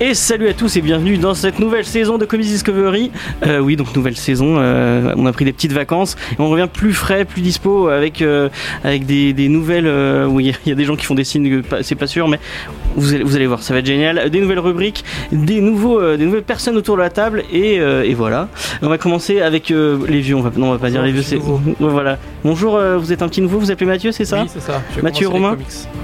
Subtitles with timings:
[0.00, 3.10] Et salut à tous et bienvenue dans cette nouvelle saison de Comics Discovery.
[3.44, 4.56] Euh, oui, donc nouvelle saison.
[4.58, 8.22] euh, on a pris des petites vacances et on revient plus frais, plus dispo avec
[8.22, 8.48] euh,
[8.84, 9.88] avec des, des nouvelles.
[10.28, 12.38] oui, il y a des gens qui font des signes, c'est pas sûr, mais
[12.94, 14.30] vous allez, vous allez voir, ça va être génial.
[14.30, 18.48] Des nouvelles rubriques, des nouveaux, des nouvelles personnes autour de la table et, et voilà.
[18.82, 20.36] On va commencer avec les vieux.
[20.36, 21.22] On va, non, on va pas dire les vieux.
[21.22, 21.40] C'est
[21.80, 22.18] voilà.
[22.44, 23.58] Bonjour, vous êtes un petit nouveau.
[23.58, 24.80] Vous appelez Mathieu, c'est ça Oui, c'est ça.
[24.96, 25.56] Je Mathieu Romain.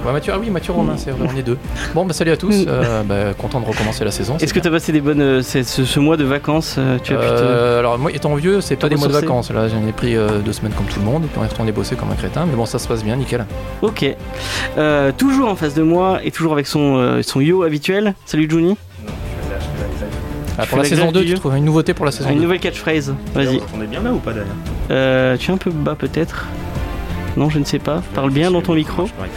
[0.04, 1.58] Ouais, Mathieu, ah oui, Mathieu Romain, c'est vrai, on est deux.
[1.94, 2.64] Bon, bah salut à tous.
[2.66, 4.36] euh, bah, content de recommencer la saison.
[4.38, 7.16] Est-ce que tu as passé des bonnes euh, ce, mois de vacances euh, Tu as
[7.18, 9.50] pu te- Euh, Alors, moi, étant vieux, c'est pas des mois de vacances.
[9.50, 11.48] Là, j'en ai pris euh, deux semaines comme tout le monde, et puis on est
[11.48, 12.46] retourné bosser comme un crétin.
[12.46, 13.44] Mais bon, ça se passe bien, nickel.
[13.82, 14.04] Ok.
[14.78, 18.14] Euh, toujours en face de moi et toujours avec son, euh, son yo habituel.
[18.26, 18.76] Salut Juni.
[20.56, 22.28] Ah, pour la la saison grève 2, du tu trouves une nouveauté pour la saison
[22.30, 23.12] Une 2 nouvelle catchphrase.
[23.34, 23.60] Vas-y.
[23.76, 24.46] On est bien là ou pas d'ailleurs
[24.90, 26.46] Euh, tu es un peu bas peut-être
[27.36, 28.02] Non, je ne sais pas.
[28.14, 29.06] Parle bien dans ton micro.
[29.06, 29.32] Je crois que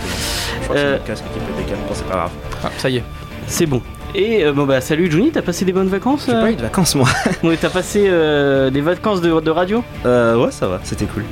[0.75, 1.78] c'est Euh, mon casque qui peut décaler.
[1.88, 2.31] Bon, c'est pas grave.
[2.64, 3.03] Ah, ça y est.
[3.47, 3.81] C'est bon.
[4.16, 6.55] Et euh, bon bah salut Juni, t'as passé des bonnes vacances J'ai euh pas eu
[6.55, 7.08] de vacances moi.
[7.44, 9.83] Oui, t'as passé euh, des vacances de, de radio?
[10.05, 11.23] Euh, ouais, ça va, c'était cool.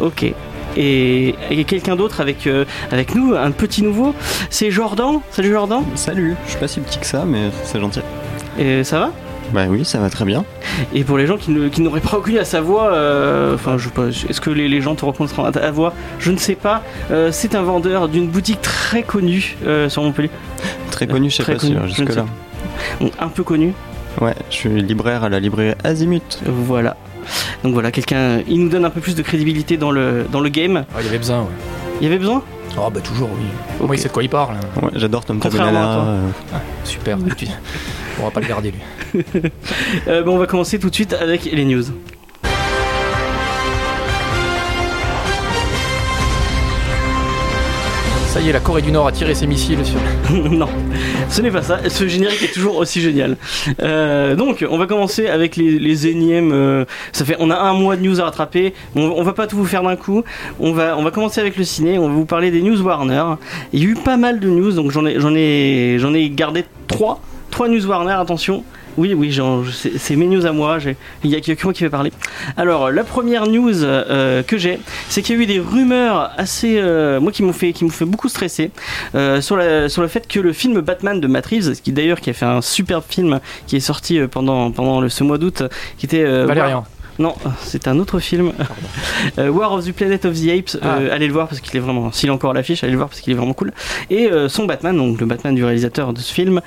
[0.00, 0.24] Ok.
[0.76, 4.12] Et, et quelqu'un d'autre avec, euh, avec nous, un petit nouveau,
[4.50, 5.20] c'est Jordan?
[5.30, 5.82] Salut Jordan.
[5.94, 8.00] Salut, je suis pas si petit que ça, mais c'est gentil.
[8.58, 9.10] Et ça va?
[9.52, 10.44] Bah oui, ça va très bien.
[10.94, 13.76] Et pour les gens qui ne- qui n'auraient pas reconnu à sa voix, euh, enfin,
[13.78, 15.92] je sais pas, est-ce que les, les gens te reconnaîtront à ta voix?
[16.18, 16.82] Je ne sais pas.
[17.12, 20.30] Euh, c'est un vendeur d'une boutique très connue euh, sur Montpellier.
[21.06, 22.26] Très connu, je sais Très pas connu, sûr, je ne jusque là.
[23.00, 23.72] Donc, un peu connu.
[24.20, 26.40] Ouais, je suis libraire à la librairie Azimut.
[26.46, 26.96] Voilà.
[27.62, 30.48] Donc voilà, quelqu'un, il nous donne un peu plus de crédibilité dans le, dans le
[30.50, 30.84] game.
[30.94, 31.48] Ah, il y avait besoin, ouais.
[32.00, 32.42] Il y avait besoin?
[32.76, 33.46] Oh, bah toujours, oui.
[33.80, 33.86] Ok.
[33.86, 34.56] Moi, il sait de quoi il parle.
[34.56, 34.80] hein.
[34.82, 35.70] Ouais, j'adore Tom Tabenana.
[35.72, 36.04] toi.
[36.06, 36.28] euh,
[36.84, 37.18] Super.
[37.18, 37.48] Et puis,
[38.20, 39.22] on va pas le garder, lui.
[40.08, 41.84] Euh, bon, On va commencer tout de suite avec les news.
[48.34, 50.00] Ça y est, la Corée du Nord a tiré ses missiles sur.
[50.50, 50.66] non,
[51.28, 51.78] ce n'est pas ça.
[51.88, 53.36] Ce générique est toujours aussi génial.
[53.80, 56.50] Euh, donc, on va commencer avec les, énièmes.
[56.50, 58.74] euh, ça fait, on a un mois de news à rattraper.
[58.96, 60.24] On, on va pas tout vous faire d'un coup.
[60.58, 61.96] On va, on va commencer avec le ciné.
[61.96, 63.22] On va vous parler des news Warner.
[63.72, 66.28] Il y a eu pas mal de news, donc j'en ai, j'en ai, j'en ai
[66.28, 67.20] gardé trois,
[67.52, 68.14] trois news Warner.
[68.14, 68.64] Attention.
[68.96, 69.36] Oui, oui,
[69.96, 70.78] c'est mes news à moi.
[71.24, 72.12] Il y a que moi qui vais parler.
[72.56, 74.78] Alors, la première news euh, que j'ai,
[75.08, 77.90] c'est qu'il y a eu des rumeurs assez, euh, moi qui m'ont fait, qui m'ont
[77.90, 78.70] fait beaucoup stresser
[79.14, 82.20] euh, sur, la- sur le fait que le film Batman de Matt Reeves, qui d'ailleurs
[82.20, 85.62] qui a fait un superbe film qui est sorti pendant, pendant le, ce mois d'août,
[85.98, 86.84] qui était Valérian.
[87.18, 88.52] non, c'est un autre film.
[89.38, 90.76] Euh, War of the Planet of the Apes.
[90.84, 92.12] euh, allez le voir parce qu'il est vraiment.
[92.12, 93.72] S'il est encore à l'affiche, allez le voir parce qu'il est vraiment cool.
[94.10, 96.60] Et euh, son Batman, donc le Batman du réalisateur de ce film,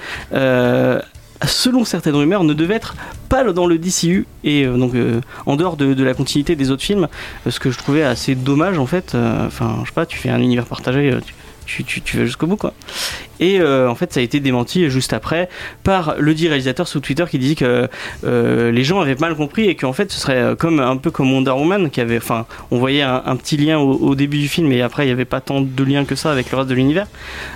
[1.46, 2.96] selon certaines rumeurs, ne devait être
[3.30, 6.84] pas dans le DCU et euh, donc euh, en dehors de, la continuité des autres
[6.84, 7.08] films.
[7.46, 9.16] euh, Ce que je trouvais assez dommage en fait.
[9.16, 11.18] Enfin, je sais pas, tu fais un univers partagé.
[11.67, 12.73] Tu, vas jusqu'au bout quoi.
[13.39, 15.50] Et euh, en fait ça a été démenti juste après
[15.83, 17.88] par le dit réalisateur sous Twitter qui dit que
[18.23, 21.11] euh, les gens avaient mal compris et qu'en fait ce serait euh, comme un peu
[21.11, 24.72] comme Wonder Woman qui avait enfin on voyait un, petit lien au, début du film
[24.72, 26.75] et après il n'y avait pas tant de lien que ça avec le reste de
[26.75, 27.07] l'univers.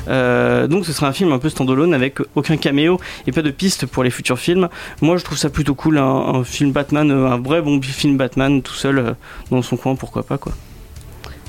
[0.07, 3.85] Donc ce serait un film un peu standalone avec aucun caméo et pas de piste
[3.85, 4.69] pour les futurs films.
[5.01, 8.61] Moi je trouve ça plutôt cool un, un film Batman un vrai bon film Batman
[8.61, 9.15] tout seul
[9.49, 10.53] dans son coin pourquoi pas quoi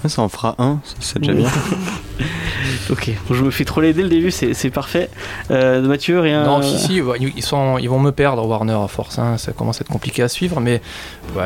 [0.08, 1.48] ça en fera un, ça, c'est déjà bien.
[2.90, 5.08] ok je me fais troller dès le début c'est parfait
[5.50, 8.88] euh, Mathieu rien Non, si, si, ouais, ils, sont, ils vont me perdre, Warner, à
[8.88, 9.18] force.
[9.18, 10.80] hein, ça commence à être compliqué à suivre, mais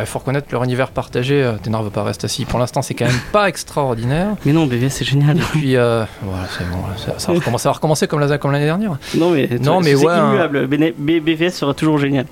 [0.00, 1.42] il faut reconnaître leur univers partagé.
[1.42, 2.44] euh, T'énerve pas, reste assis.
[2.44, 4.28] Pour l'instant, c'est quand même pas extraordinaire.
[4.44, 7.62] mais non BVS c'est génial Et puis, euh, voilà, c'est bon, ça, ça va recommencer,
[7.62, 8.96] ça va recommencer comme la- comme l'année dernière.
[9.16, 12.26] non mais Non, mais c'est ouais, un- immuable B- BVS sera toujours génial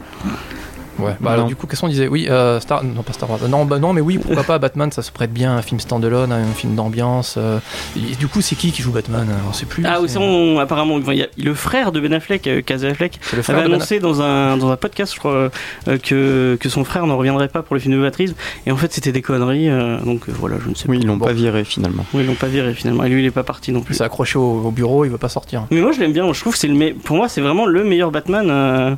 [0.99, 2.85] Ouais, bah alors du coup, qu'est-ce qu'on disait Oui, euh, Star...
[2.85, 3.41] non, pas Star Wars.
[3.49, 5.81] Non, bah non, mais oui, pourquoi pas Batman, ça se prête bien à un film
[5.81, 7.35] standalone, à un film d'ambiance.
[7.37, 7.59] euh,
[7.97, 9.85] et du coup, c'est qui qui joue Batman On sait plus.
[9.87, 12.89] Ah, c'est- c'est bon, apparemment, il y a le frère de Ben Affleck, euh, Casey
[12.89, 15.51] Affleck, c'est le frère avait Ben- annoncé dans un, dans un podcast, je crois,
[15.89, 18.35] euh, que, que son frère ne reviendrait pas pour le film de Matrice.
[18.67, 21.07] Et en fait, c'était des conneries, euh, donc euh, voilà, je ne sais Oui, ils
[21.07, 21.27] l'ont Bon.
[21.27, 22.03] pas viré finalement.
[22.05, 22.09] pas.
[22.19, 23.05] Oui, ils l'ont pas viré finalement.
[23.05, 23.95] Et lui, il est pas parti non Il plus.
[23.95, 25.67] s'est accroché au, au bureau, il veut pas sortir.
[25.71, 26.31] Mais moi, je l'aime bien.
[26.33, 28.95] Je trouve que c'est le me- pour moi, c'est vraiment le meilleur Batman euh,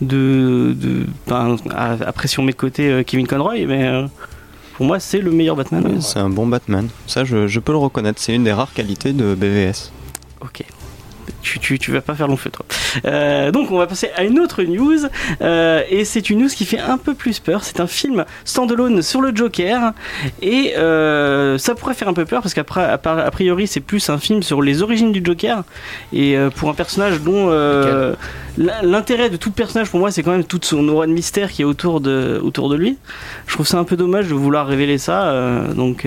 [0.00, 0.74] de.
[0.76, 4.06] de ben, après, si on met de côté euh, Kevin Conroy, mais euh,
[4.76, 6.00] pour moi, c'est le meilleur Batman.
[6.00, 6.88] C'est un bon Batman.
[7.06, 8.20] Ça, je, je peux le reconnaître.
[8.20, 9.92] C'est une des rares qualités de BVS.
[10.40, 10.64] Ok.
[11.42, 12.64] Tu, tu, tu vas pas faire long feu, toi.
[13.04, 14.98] Euh, donc, on va passer à une autre news.
[15.42, 17.64] euh, et c'est une news qui fait un peu plus peur.
[17.64, 19.92] C'est un film standalone sur le Joker.
[20.42, 22.98] Et euh, ça pourrait faire un peu peur parce qu'après, a
[23.30, 25.62] priori, c'est plus un film sur les origines du Joker.
[26.12, 30.44] Et pour un personnage dont l'in- l'intérêt de tout personnage pour moi, c'est quand même
[30.44, 32.96] toute son aura de mystère qui est autour de, autour de lui.
[33.46, 35.32] Je trouve ça un peu dommage de vouloir révéler ça.
[35.76, 36.06] donc.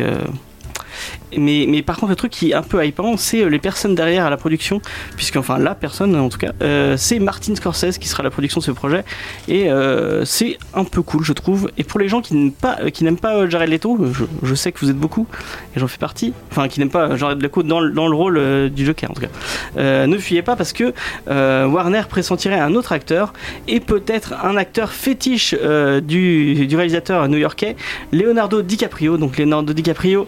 [1.37, 3.95] Mais, mais par contre, le truc qui est un peu hypant, c'est euh, les personnes
[3.95, 4.81] derrière à la production,
[5.15, 8.29] puisque enfin la personne en tout cas, euh, c'est Martin Scorsese qui sera à la
[8.29, 9.03] production de ce projet,
[9.47, 11.71] et euh, c'est un peu cool, je trouve.
[11.77, 13.97] Et pour les gens qui n'aiment pas, qui n'aiment pas Jared Leto,
[14.43, 15.27] je, sais que vous êtes beaucoup,
[15.75, 18.69] et j'en fais partie, enfin qui n'aiment pas Jared Leto dans, le- dans le rôle
[18.69, 20.93] du Joker en tout cas, ne fuyez pas parce que
[21.27, 23.33] Warner pressentirait un autre acteur
[23.67, 25.55] et peut-être un acteur fétiche
[26.03, 27.75] du, du réalisateur new-yorkais
[28.11, 29.17] Leonardo DiCaprio.
[29.17, 30.27] Donc Leonardo DiCaprio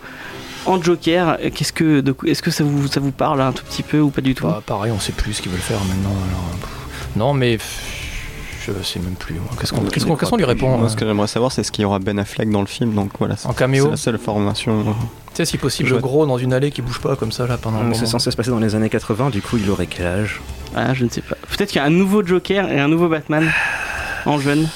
[0.65, 3.83] en Joker, euh, qu'est-ce que, est-ce que ça vous, ça vous parle un tout petit
[3.83, 4.45] peu ou pas du tout?
[4.47, 6.09] Bah, pareil, on sait plus ce qu'ils veulent faire maintenant.
[6.09, 7.07] alors, pff.
[7.15, 7.57] non, mais
[8.65, 9.35] je sais même plus.
[9.59, 11.63] Qu'est-ce qu'on qu'est-ce qu'on- qu'est-ce qu'on lui répond Moi, euh, ce que j'aimerais savoir, c'est
[11.63, 13.35] ce qu'il y aura Ben Affleck dans le film, donc voilà.
[13.37, 14.83] c'est- En caméo C'est la seule formation.
[14.83, 14.93] Tu
[15.35, 16.01] sais, si possible, Chouette.
[16.01, 17.93] gros dans une allée qui bouge pas comme ça là pendant.
[17.93, 20.41] C'est censé se passer dans les années 80, du coup il aurait quel âge?
[20.75, 21.35] Ah, je ne sais pas.
[21.49, 23.51] Peut-être qu'il y a un nouveau Joker et un nouveau Batman
[24.25, 24.67] en jeune.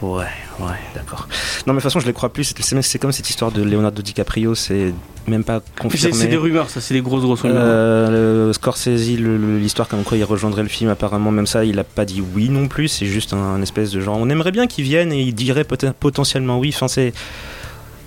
[0.00, 0.24] Ouais,
[0.60, 1.28] ouais, d'accord.
[1.66, 4.02] Non mais de toute façon je les crois plus, c'est- comme cette histoire de Leonardo
[4.02, 4.92] DiCaprio, c'est
[5.26, 6.14] même pas confirmé.
[6.14, 7.60] c'est des rumeurs, ça, c'est des grosses grosses rumeurs.
[7.60, 11.84] Euh, le Scorsese, l'histoire comme quoi il rejoindrait le film, apparemment même ça, il a
[11.84, 12.88] pas dit oui non plus.
[12.88, 15.64] C'est juste un, un espèce de genre, on aimerait bien qu'il vienne et il dirait
[15.64, 16.70] potentiellement oui.
[16.74, 17.12] Enfin c'est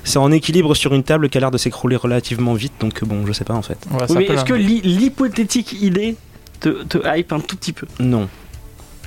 [0.05, 3.25] c'est en équilibre sur une table qui a l'air de s'écrouler relativement vite, donc bon,
[3.27, 3.77] je sais pas en fait.
[3.91, 6.15] Ouais, Oui, mais est-ce que l'hypothétique idée
[6.61, 7.85] te, te hype un tout petit peu?
[7.99, 8.27] Non.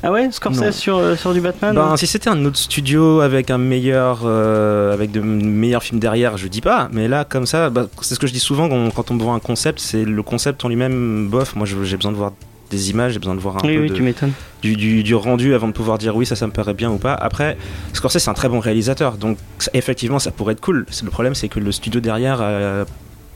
[0.05, 3.51] Ah ouais, Scorsese sur, euh, sur du Batman Ben, si c'était un autre studio avec
[3.51, 6.89] un meilleur, euh, avec de meilleurs films derrière, je dis pas.
[6.93, 9.15] Mais là, comme ça, bah, c'est ce que je dis souvent quand on, quand on
[9.15, 11.55] me vend un concept, c'est le concept en lui-même, bof.
[11.55, 12.33] Moi, j'ai besoin de voir
[12.71, 14.33] des images, j'ai besoin de voir un Oui, peu oui, de- tu m'étonnes.
[14.63, 16.97] du, du- du rendu avant de pouvoir dire oui, ça, ça me paraît bien ou
[16.99, 17.15] pas.
[17.15, 17.57] Après,
[17.93, 19.37] Scorsese, c'est un très bon réalisateur, donc
[19.73, 20.85] effectivement, ça pourrait être cool.
[21.05, 22.85] Le problème, c'est que le studio derrière a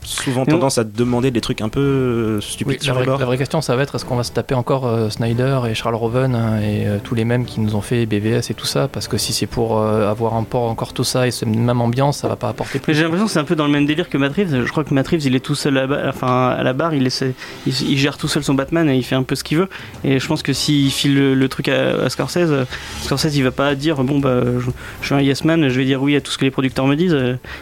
[0.07, 3.25] souvent tendance à demander des trucs un peu euh, Oui, stupides la, sur vraie, la
[3.25, 5.95] vraie question, ça va être est-ce qu'on va se taper encore euh, Snyder et Charles
[5.95, 8.87] Roven hein, et euh, tous les mêmes qui nous ont fait BVS et tout ça?
[8.87, 12.19] Parce que si c'est pour euh, avoir encore, encore tout ça et cette même ambiance,
[12.19, 12.93] ça va pas apporter plus.
[12.93, 14.63] j'ai l'impression que c'est un peu dans le même délire que Matt Reeves.
[14.65, 16.73] Je crois que Matt Reeves, il est tout seul à la, ba- enfin, à la
[16.73, 17.33] barre, il, essaie-
[17.65, 19.67] il, il gère tout seul son Batman et il fait un peu ce qu'il veut.
[20.03, 22.65] Et je pense que s'il file le, le truc à, à Scorsese,
[23.01, 24.69] Scorsese, il va pas dire bon bah je,
[25.01, 26.87] je suis un yes man, je vais dire oui à tout ce que les producteurs
[26.87, 27.17] me disent.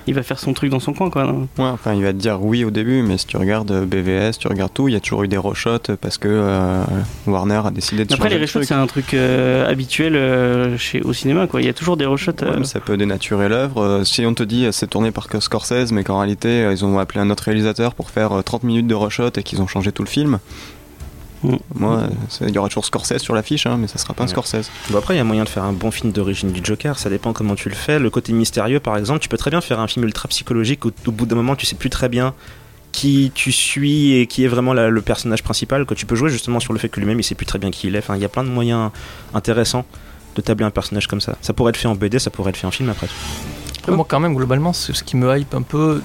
[0.08, 1.26] Il va faire son truc dans son coin quoi.
[1.26, 4.38] Ouais, enfin, il va te dire oui au début, mais si tu regardes euh, BVS,
[4.40, 6.84] tu regardes tout, il y a toujours eu des reshots parce que euh,
[7.28, 11.02] Warner a décidé de Après les changer reshots, c'est un truc euh, habituel euh, chez
[11.02, 11.62] au cinéma quoi.
[11.62, 12.32] Il y a toujours des reshots.
[12.42, 14.04] Ouais, ça peut dénaturer l'œuvre.
[14.04, 17.30] Si on te dit c'est tourné par Scorsese, mais qu'en réalité ils ont appelé un
[17.30, 20.10] autre réalisateur pour faire euh, 30 minutes de reshot et qu'ils ont changé tout le
[20.10, 20.40] film,
[21.52, 21.58] Mm.
[21.76, 22.04] moi,
[22.42, 24.28] il y aura toujours Scorsese sur l'affiche, hein, mais ça sera pas un.
[24.28, 24.70] Scorsese.
[24.90, 27.10] Bon, après, il y a moyen de faire un bon film d'origine du Joker, ça
[27.10, 28.00] dépend comment tu le fais.
[28.00, 30.92] Le côté mystérieux, par exemple, tu peux très bien faire un film ultra psychologique où,
[31.08, 32.34] au bout d'un moment, tu sais plus très bien
[32.92, 36.30] qui tu suis et qui est vraiment la- le personnage principal, que tu peux jouer
[36.30, 38.00] justement sur le fait que lui-même, il sait plus très bien qui il est.
[38.00, 38.90] Enfin, il y a plein de moyens
[39.34, 39.84] intéressants
[40.36, 41.36] de tabler un personnage comme ça.
[41.42, 43.08] Ça pourrait être fait en BD, ça pourrait être fait en film après.
[43.90, 46.02] Moi, quand même, globalement, ce qui me hype un peu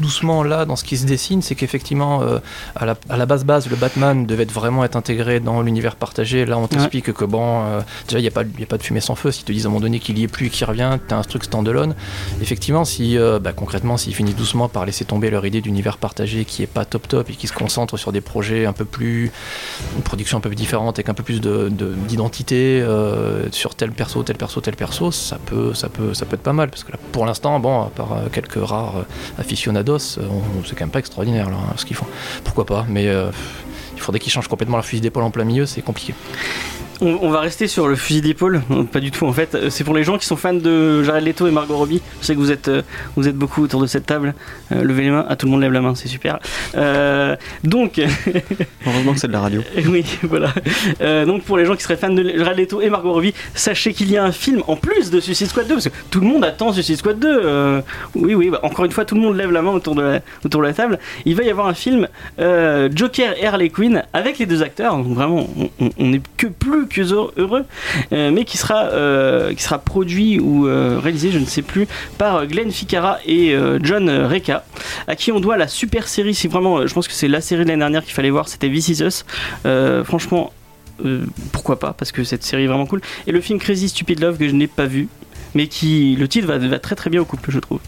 [0.00, 2.38] doucement là dans ce qui se dessine, c'est qu'effectivement, euh,
[2.74, 6.44] à, la, à la base base, le Batman devait vraiment être intégré dans l'univers partagé.
[6.46, 8.78] Là, on t'explique que bon, euh, déjà, il n'y a, pas- il y a pas
[8.78, 9.30] de fumée sans feu.
[9.32, 11.14] Si te disent à un moment donné qu'il y est plus et qu'il revient, tu
[11.14, 11.94] as un truc standalone.
[12.40, 16.44] Effectivement, si euh, bah, concrètement, s'ils finissent doucement par laisser tomber leur idée d'univers partagé
[16.44, 19.30] qui est pas top top et qui se concentre sur des projets un peu plus.
[19.96, 22.84] une production un peu plus différente avec un peu plus de- de- d'identité
[23.52, 26.52] sur tel perso, tel perso, tel perso, ça peut, ça peut, ça peut être pas
[26.52, 26.70] mal.
[26.70, 29.04] Parce que là, pour l'instant, bon, à part quelques rares
[29.38, 29.98] aficionados, euh,
[30.64, 32.06] c'est quand même pas extraordinaire hein, ce qu'ils font.
[32.44, 33.30] Pourquoi pas Mais euh,
[33.94, 36.14] il faudrait qu'ils changent complètement leur fusil d'épaule en plein milieu, c'est compliqué.
[37.00, 38.62] On, on va rester sur le fusil d'épaule,
[38.92, 39.54] pas du tout en fait.
[39.54, 42.00] Euh, C'est pour les gens qui sont fans de Jared Leto et Margot Robbie.
[42.20, 42.82] Je sais que vous êtes, euh,
[43.16, 44.34] vous êtes beaucoup autour de cette table.
[44.72, 46.38] Euh, levez les mains, à tout le monde lève la main, c'est super.
[46.74, 48.00] Euh, donc,
[48.86, 49.62] Heureusement que c'est de la radio.
[49.88, 50.54] oui, voilà.
[51.02, 53.92] Euh, donc pour les gens qui seraient fans de Jared Leto et Margot Robbie, sachez
[53.92, 56.26] qu'il y a un film en plus de Suicide Squad 2 parce que tout le
[56.26, 57.28] monde attend Suicide Squad 2.
[57.28, 57.80] Euh,
[58.14, 58.48] oui, oui.
[58.50, 60.66] bah, encore une fois, tout le monde lève la main autour de la, autour de
[60.66, 60.98] la table.
[61.26, 64.96] Il va y avoir un film Joker et Harley Quinn avec les deux acteurs.
[64.96, 65.46] Donc vraiment,
[65.98, 67.64] on n'est que plus que heureux,
[68.12, 71.86] euh, mais qui sera euh, qui sera produit ou euh, réalisé, je ne sais plus,
[72.18, 74.64] par Glenn Ficarra et John Reca,
[75.06, 76.34] à qui on doit la super série.
[76.34, 78.48] C'est vraiment, je pense que c'est la série de l'année dernière qu'il fallait voir.
[78.48, 79.24] C'était This Is Us.
[80.04, 80.52] Franchement,
[81.52, 83.00] pourquoi pas Parce que cette série est vraiment cool.
[83.26, 85.08] Et le film Crazy Stupid Love que je n'ai pas vu,
[85.54, 87.80] mais qui le titre va très très bien au couple, je trouve.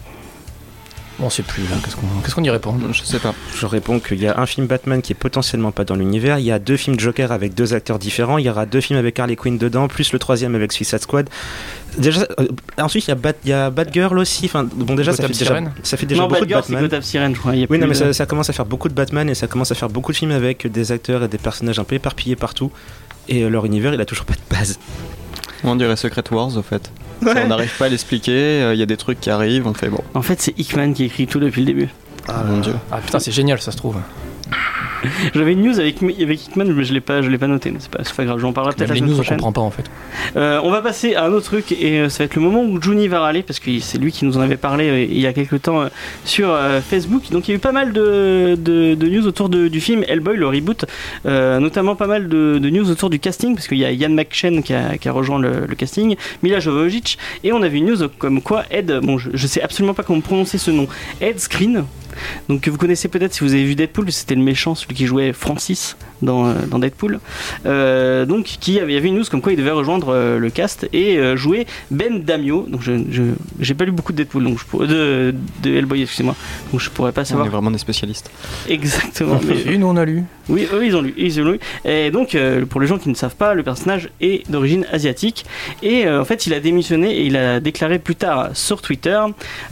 [1.19, 1.75] Bon, c'est plus là.
[1.83, 3.33] Qu'est-ce qu'on qu'est-ce qu'on y répond Je sais pas.
[3.53, 6.39] Je réponds qu'il y a un film Batman qui est potentiellement pas dans l'univers.
[6.39, 8.37] Il y a deux films Joker avec deux acteurs différents.
[8.37, 11.29] Il y aura deux films avec Harley Quinn dedans, plus le troisième avec Suicide Squad.
[11.97, 12.47] Déjà, euh,
[12.77, 14.45] ensuite il y a, Bat, il y a Batgirl aussi.
[14.45, 16.89] Enfin, bon déjà ça fait déjà, ça fait déjà non, beaucoup de Batgirl, c'est Batman.
[16.89, 17.53] Gotham Sirène, je crois.
[17.55, 19.29] il y a Oui, non, mais de- ça, ça commence à faire beaucoup de Batman
[19.29, 21.83] et ça commence à faire beaucoup de films avec des acteurs et des personnages un
[21.83, 22.71] peu éparpillés partout.
[23.27, 24.79] Et leur univers, il a toujours pas de base.
[25.63, 26.91] On dirait Secret Wars, au fait.
[27.23, 29.73] Ça, on n'arrive pas à l'expliquer, euh, il y a des trucs qui arrivent, on
[29.73, 30.01] fait bon.
[30.13, 31.89] En fait, c'est Hickman qui écrit tout depuis le début.
[32.27, 32.75] Ah mon dieu.
[32.91, 33.97] Ah putain, c'est génial, ça se trouve.
[35.35, 37.73] J'avais une news avec, avec Hickman, mais je l'ai pas, je l'ai pas noté.
[37.79, 39.37] C'est pas, pas grave, j'en parlerai peut-être la semaine news, on prochaine.
[39.37, 39.85] comprend pas en fait.
[40.35, 42.63] Euh, on va passer à un autre truc et euh, ça va être le moment
[42.63, 45.19] où Juni va râler parce que c'est lui qui nous en avait parlé euh, il
[45.19, 45.85] y a quelques temps
[46.25, 46.53] sur
[46.87, 47.29] Facebook.
[47.31, 50.03] Donc il y a eu pas mal de, de- de news autour de- du film
[50.07, 50.85] Hellboy, le reboot,
[51.25, 54.63] euh, notamment pas mal de, news autour du casting parce qu'il y a Ian McShane
[54.63, 58.07] qui a, qui a rejoint le, le casting, Mila Jovovich et on avait une news
[58.17, 60.87] comme quoi Ed, bon je, je sais absolument pas comment prononcer ce nom,
[61.21, 61.85] Ed Screen.
[62.47, 65.05] Donc que vous connaissez peut-être si vous avez vu Deadpool, c'était le méchant, celui qui
[65.05, 67.19] jouait Francis dans, euh, dans Deadpool.
[67.65, 70.37] Euh, donc qui avait, il y avait une news comme quoi il devait rejoindre euh,
[70.39, 72.65] le cast et euh, jouer Ben Damio.
[72.69, 72.91] Donc je
[73.59, 75.33] j'ai pas lu beaucoup de Deadpool, donc je pourrais- de,
[75.63, 76.35] de Hellboy, excusez-moi.
[76.71, 78.29] Donc je pourrais pas On savoir est vraiment des spécialistes.
[78.67, 79.39] exactement.
[79.47, 80.23] mais- Et nous, on a lu.
[80.49, 81.59] oui, eux ils ont lu, ils ont lu.
[81.85, 85.45] Et donc euh, pour les gens qui ne savent pas, le personnage est d'origine asiatique
[85.83, 89.19] et euh, en fait il a démissionné et il a déclaré plus tard sur Twitter.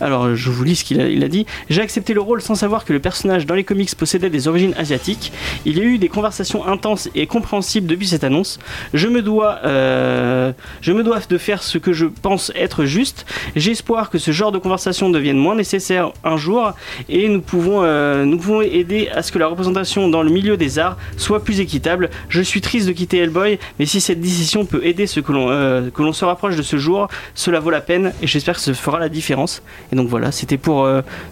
[0.02, 1.46] Alors je vous lis ce qu'il a, il a dit.
[1.70, 4.74] J'ai accepté le rôle sans savoir que le personnage dans les comics possédait des origines
[4.78, 5.32] asiatiques.
[5.66, 8.60] Il y a eu des conversations intenses et compréhensibles depuis cette annonce.
[8.94, 10.52] Je me dois, euh,
[10.82, 13.26] je me dois de faire ce que je pense être juste.
[13.56, 16.72] Espoir que ce genre de conversation devienne moins nécessaire un jour
[17.10, 20.56] et nous pouvons, euh, nous pouvons aider à ce que la représentation dans le milieu
[20.56, 22.10] des arts soit plus équitable.
[22.30, 25.48] Je suis triste de quitter Hellboy, mais si cette décision peut aider ce que l'on
[25.50, 28.62] euh, que l'on se rapproche de ce jour, cela vaut la peine et j'espère que
[28.62, 29.62] ça fera la différence.
[29.92, 30.88] Et donc voilà, c'était pour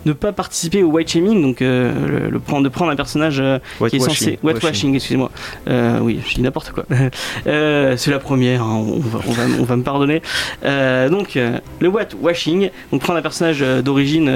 [0.05, 3.39] ne pas participer au white shaming, donc euh, le, le prendre, de prendre un personnage
[3.39, 5.31] euh, qui est censé whitewashing, excusez-moi.
[5.67, 6.85] Euh, oui, je dis n'importe quoi.
[7.45, 10.21] C'est la première, hein, on, va, on, va, on va me pardonner.
[10.63, 11.37] Donc
[11.79, 14.31] le whitewashing, donc prendre un personnage d'origine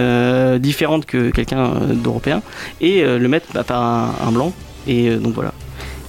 [0.59, 2.41] différente que quelqu'un d'européen
[2.81, 4.53] et le mettre bah, par un, un blanc.
[4.87, 5.53] Et donc voilà.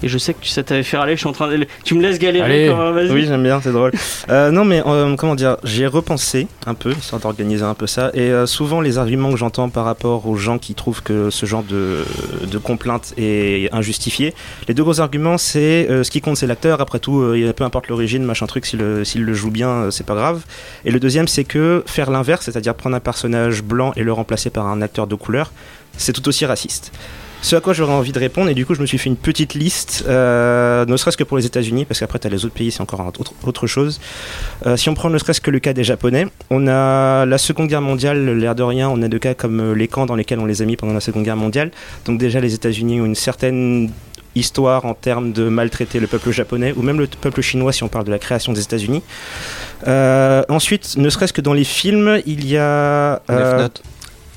[0.03, 1.67] Et je sais que tu- ça t'avait fait râler, je suis en train de...
[1.85, 2.69] Tu me laisses galérer Allez.
[2.69, 3.11] quand vas-y.
[3.11, 3.93] Oui, j'aime bien, c'est drôle.
[4.31, 8.11] Euh, non, mais euh, comment dire, j'ai repensé un peu, histoire d'organiser un peu ça.
[8.15, 11.45] Et euh, souvent, les arguments que j'entends par rapport aux gens qui trouvent que ce
[11.47, 12.05] genre de,
[12.51, 14.35] de complainte est injustifié,
[14.69, 16.81] les deux gros arguments, c'est euh, ce qui compte, c'est l'acteur.
[16.81, 19.91] Après tout, euh, peu importe l'origine, machin truc, s'il le, s'il le joue bien, euh,
[19.91, 20.41] c'est pas grave.
[20.85, 24.51] Et le deuxième, c'est que faire l'inverse, c'est-à-dire prendre un personnage blanc et le remplacer
[24.51, 25.53] par un acteur de couleur,
[25.97, 26.93] c'est tout aussi raciste.
[27.43, 29.17] Ce à quoi j'aurais envie de répondre, et du coup je me suis fait une
[29.17, 32.55] petite liste, euh, ne serait-ce que pour les États-Unis, parce qu'après tu as les autres
[32.55, 34.01] pays, c'est encore autre, autre chose.
[34.67, 37.69] Euh, si on prend ne serait-ce que le cas des Japonais, on a la Seconde
[37.69, 40.39] Guerre mondiale, l'air de rien, on a des cas comme euh, les camps dans lesquels
[40.39, 41.71] on les a mis pendant la Seconde Guerre mondiale.
[42.05, 43.91] Donc déjà les États-Unis ont une certaine
[44.35, 47.89] histoire en termes de maltraiter le peuple japonais, ou même le peuple chinois si on
[47.89, 49.03] parle de la création des États-Unis.
[49.89, 53.21] Euh, ensuite, ne serait-ce que dans les films, il y a...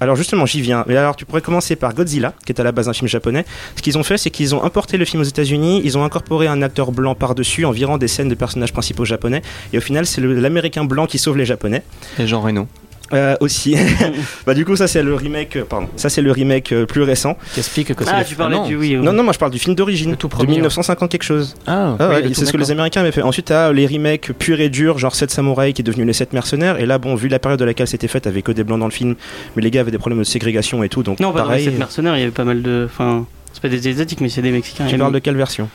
[0.03, 0.83] Alors justement, j'y viens.
[0.85, 3.45] Mais alors, tu pourrais commencer par Godzilla, qui est à la base un film japonais.
[3.77, 6.47] Ce qu'ils ont fait, c'est qu'ils ont importé le film aux États-Unis, ils ont incorporé
[6.47, 9.41] un acteur blanc par-dessus, en virant des scènes de personnages principaux japonais.
[9.71, 11.83] Et au final, c'est l'Américain blanc qui sauve les Japonais.
[12.19, 12.67] Et Jean Reno.
[13.11, 13.75] Euh, aussi.
[14.47, 15.57] bah du coup, ça c'est le remake.
[15.57, 15.87] euh, Pardon.
[15.97, 17.37] Ça c'est le remake euh, plus récent.
[17.53, 18.09] Qui explique que c'est.
[18.11, 18.67] Ah, tu parlais Ah non.
[18.67, 18.95] du oui.
[18.97, 19.03] oui.
[19.03, 21.55] Non, non, moi je parle du film d'origine, tout de premier, 1950 quelque chose.
[21.67, 22.71] Ah, Ah Oui, ouais, c'est ce que les.
[22.71, 23.21] Américains avaient fait.
[23.21, 26.33] Ensuite, t'as les remakes purs et durs, genre 7 samouraïs qui est devenu les 7
[26.33, 26.79] mercenaires.
[26.79, 28.85] Et là, bon, vu la période de laquelle c'était fait, avait que des blancs dans
[28.87, 29.15] le film,
[29.55, 31.03] mais les gars avaient des problèmes de ségrégation et tout.
[31.03, 31.65] Donc Non, pas les pareil.
[31.65, 32.87] sept mercenaires, il y avait pas mal de.
[32.89, 34.87] Enfin, c'est pas des asiatiques, mais c'est des mexicains.
[34.87, 35.69] Tu Et parles de quelle version?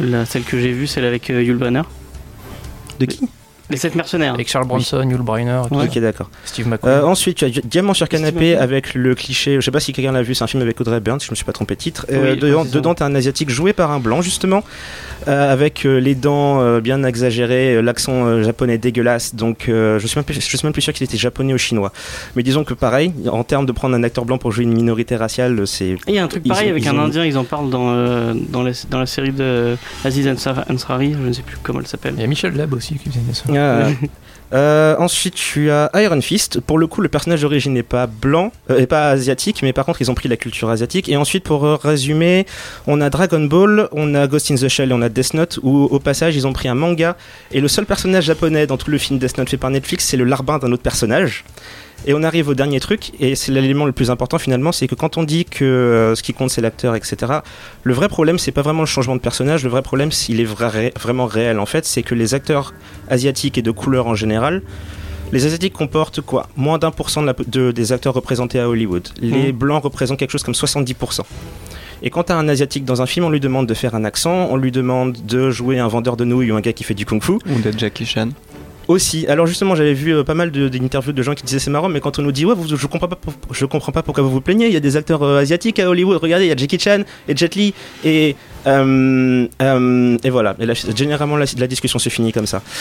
[0.00, 1.82] La, celle que j'ai vue, celle avec euh, Yul Brynner.
[3.00, 3.28] De qui?
[3.70, 4.34] Les sept mercenaires.
[4.34, 5.86] Avec Charles Bronson, Yul Brynner, et tout Ouais.
[5.86, 6.28] Ok, d'accord.
[6.44, 6.92] Steve McQueen.
[6.92, 9.56] Euh, ensuite, tu as Diamant sur canapé avec le cliché.
[9.56, 11.30] Je sais pas si quelqu'un l'a vu, c'est un film avec Audrey Burns, si je
[11.32, 12.06] me suis pas trompé de titre.
[12.12, 14.62] Euh, Oui, dedans, dedans, t'as un asiatique joué par un blanc, justement,
[15.28, 19.34] euh, avec euh, les dents euh, bien exagérées, euh, l'accent euh, japonais dégueulasse.
[19.34, 21.58] Donc, euh, je suis même plus, je suis même plus sûr qu'il était japonais ou
[21.58, 21.92] chinois.
[22.36, 25.16] Mais disons que pareil, en termes de prendre un acteur blanc pour jouer une minorité
[25.16, 27.24] raciale, c'est Et il y a un truc Ils pareil ont- avec un ont- indien,
[27.24, 31.26] ils en parlent dans, euh, dans, la, dans la série de Aziz Ansar- Ansari, je
[31.28, 32.14] ne sais plus comment elle s'appelle.
[32.16, 33.44] Il y a Michel Leb aussi qui faisait ça.
[33.56, 33.88] Ah.
[34.54, 36.60] Euh, ensuite, tu as Iron Fist.
[36.60, 39.84] Pour le coup, le personnage d'origine n'est pas blanc, euh, et pas asiatique, mais par
[39.84, 41.08] contre, ils ont pris la culture asiatique.
[41.08, 42.46] Et ensuite, pour euh, résumer,
[42.86, 45.58] on a Dragon Ball, on a Ghost in the Shell et on a Death Note,
[45.62, 47.16] où au passage, ils ont pris un manga.
[47.50, 50.16] Et le seul personnage japonais dans tout le film Death Note fait par Netflix, c'est
[50.16, 51.44] le larbin d'un autre personnage.
[52.06, 54.94] Et on arrive au dernier truc, et c'est l'élément le plus important finalement, c'est que
[54.94, 57.16] quand on dit que euh, ce qui compte c'est l'acteur, etc.,
[57.82, 60.44] le vrai problème c'est pas vraiment le changement de personnage, le vrai problème s'il est
[60.44, 62.74] vrai- vraiment réel en fait, c'est que les acteurs
[63.08, 64.60] asiatiques et de couleur en général
[65.32, 66.48] Les Asiatiques comportent quoi?
[66.56, 69.08] Moins d'un pour cent de de- des acteurs représentés à Hollywood.
[69.20, 69.58] Les Mhm.
[69.58, 71.22] Blancs représentent quelque chose comme 70%.
[72.02, 74.48] Et quand t'as un Asiatique dans un film, on lui demande de faire un accent,
[74.50, 77.06] on lui demande de jouer un vendeur de nouilles ou un gars qui fait du
[77.06, 77.32] kung-fu.
[77.32, 78.28] Ou d'être Jackie Chan.
[78.88, 81.88] Aussi, alors justement, j'avais vu euh, pas mal d'interviews de, gens qui disaient c'est marrant,
[81.88, 83.18] mais quand on nous dit ouais, vous- je comprends pas,
[83.50, 84.66] je comprends pas pourquoi vous vous plaignez.
[84.66, 86.18] Il y a des acteurs euh, asiatiques à Hollywood.
[86.18, 87.72] Regardez, il y a Jackie Chan et Jet Li
[88.04, 90.54] et euh, euh, et voilà.
[90.58, 92.62] Et la- généralement, la, la discussion se finit comme ça.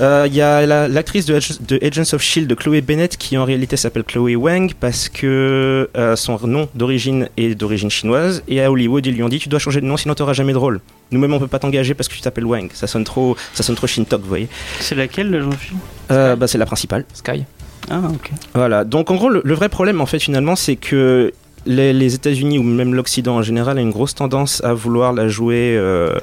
[0.00, 3.36] Euh, Il y a la- l'actrice de, Agents- de Agents of Shield, Chloé Bennett, qui
[3.36, 8.42] en réalité s'appelle Chloé Wang parce que euh, son nom d'origine est d'origine chinoise.
[8.48, 10.52] Et à Hollywood, ils lui ont dit tu dois changer de nom, sinon t'auras jamais
[10.54, 10.80] de rôle.
[11.10, 12.70] Nous-mêmes, on peut pas t'engager parce que tu t'appelles Wang.
[12.72, 14.48] Ça sonne trop, ça sonne trop Shintok, vous voyez.
[14.80, 15.78] C'est laquelle le film?
[16.10, 17.04] Euh, bah, c'est la principale.
[17.12, 17.44] Sky.
[17.90, 18.30] Ah, ok.
[18.54, 21.32] Voilà, donc en gros, le, le vrai problème, en fait, finalement, c'est que
[21.66, 25.76] les, États-Unis ou même l'Occident en général a une grosse tendance à vouloir la jouer.
[25.76, 26.18] euh,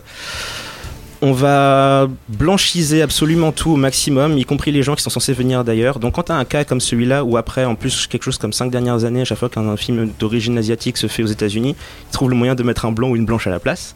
[1.22, 5.64] on va blanchiser absolument tout au maximum, y compris les gens qui sont censés venir
[5.64, 6.00] d'ailleurs.
[6.00, 8.54] Donc quand tu as un cas comme celui-là, ou après, en plus, quelque chose comme
[8.54, 12.12] cinq dernières années, à chaque fois qu'un film d'origine asiatique se fait aux États-Unis, ils
[12.12, 13.96] trouvent le moyen de mettre un blanc ou une blanche à la place.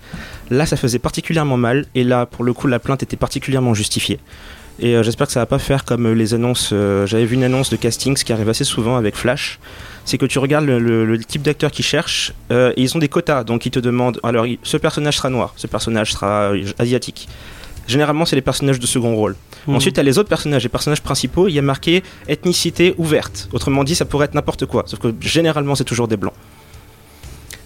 [0.50, 4.20] Là, ça faisait particulièrement mal, et là, pour le coup, la plainte était particulièrement justifiée.
[4.82, 6.72] Et euh, j'espère que ça va pas faire comme euh, les annonces.
[6.74, 9.60] euh, J'avais vu une annonce de casting, ce qui arrive assez souvent avec Flash.
[10.06, 13.08] C'est que tu regardes le, le- le type d'acteur qu'ils cherchent et ils ont des
[13.08, 13.44] quotas.
[13.44, 17.30] Donc ils te demandent alors, ce personnage sera noir, ce personnage sera asiatique.
[17.88, 19.36] Généralement, c'est les personnages de second rôle.
[19.68, 19.76] Mhm.
[19.76, 23.50] Ensuite, à les autres personnages, les personnages principaux, il y a marqué ethnicité ouverte.
[23.54, 24.84] Autrement dit, ça pourrait être n'importe quoi.
[24.88, 26.34] Sauf que généralement, c'est toujours des blancs.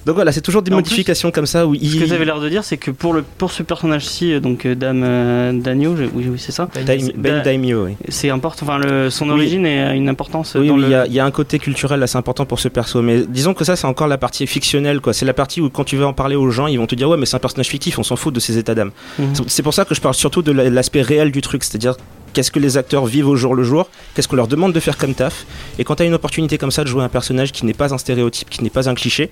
[0.06, 2.26] Donc voilà, c'est toujours des En plus, modifications comme ça où Ce que tu avais
[2.26, 5.52] l'air de dire, c'est que pour, le, pour ce personnage-ci, euh, donc euh, Dame euh,
[5.64, 7.96] je- oui, oui c'est ça, Daim- Ben Da- Daimyo, oui.
[8.10, 9.32] c'est important, enfin le, son Oui.
[9.32, 10.88] origine est- a une importance Oui, dans oui, le...
[10.88, 13.02] il y, a- il y a un côté culturel assez important pour ce perso.
[13.02, 15.12] Mais disons que ça, c'est encore la partie fictionnelle, quoi.
[15.14, 17.10] C'est la partie où, quand tu vas en parler aux gens, ils vont te dire,
[17.10, 18.92] ouais, mais c'est un personnage fictif, on s'en fout de ses états d'âme.
[19.18, 19.34] Mhm.
[19.34, 21.96] C'est- C'est pour ça que je parle surtout de la- l'aspect réel du truc, c'est-à-dire
[22.34, 24.98] qu'est-ce que les acteurs vivent au jour le jour, qu'est-ce qu'on leur demande de faire
[24.98, 25.46] comme taf.
[25.80, 27.94] Et quand tu as une opportunité comme ça de jouer un personnage qui n'est pas
[27.94, 29.32] un stéréotype, qui n'est pas un cliché,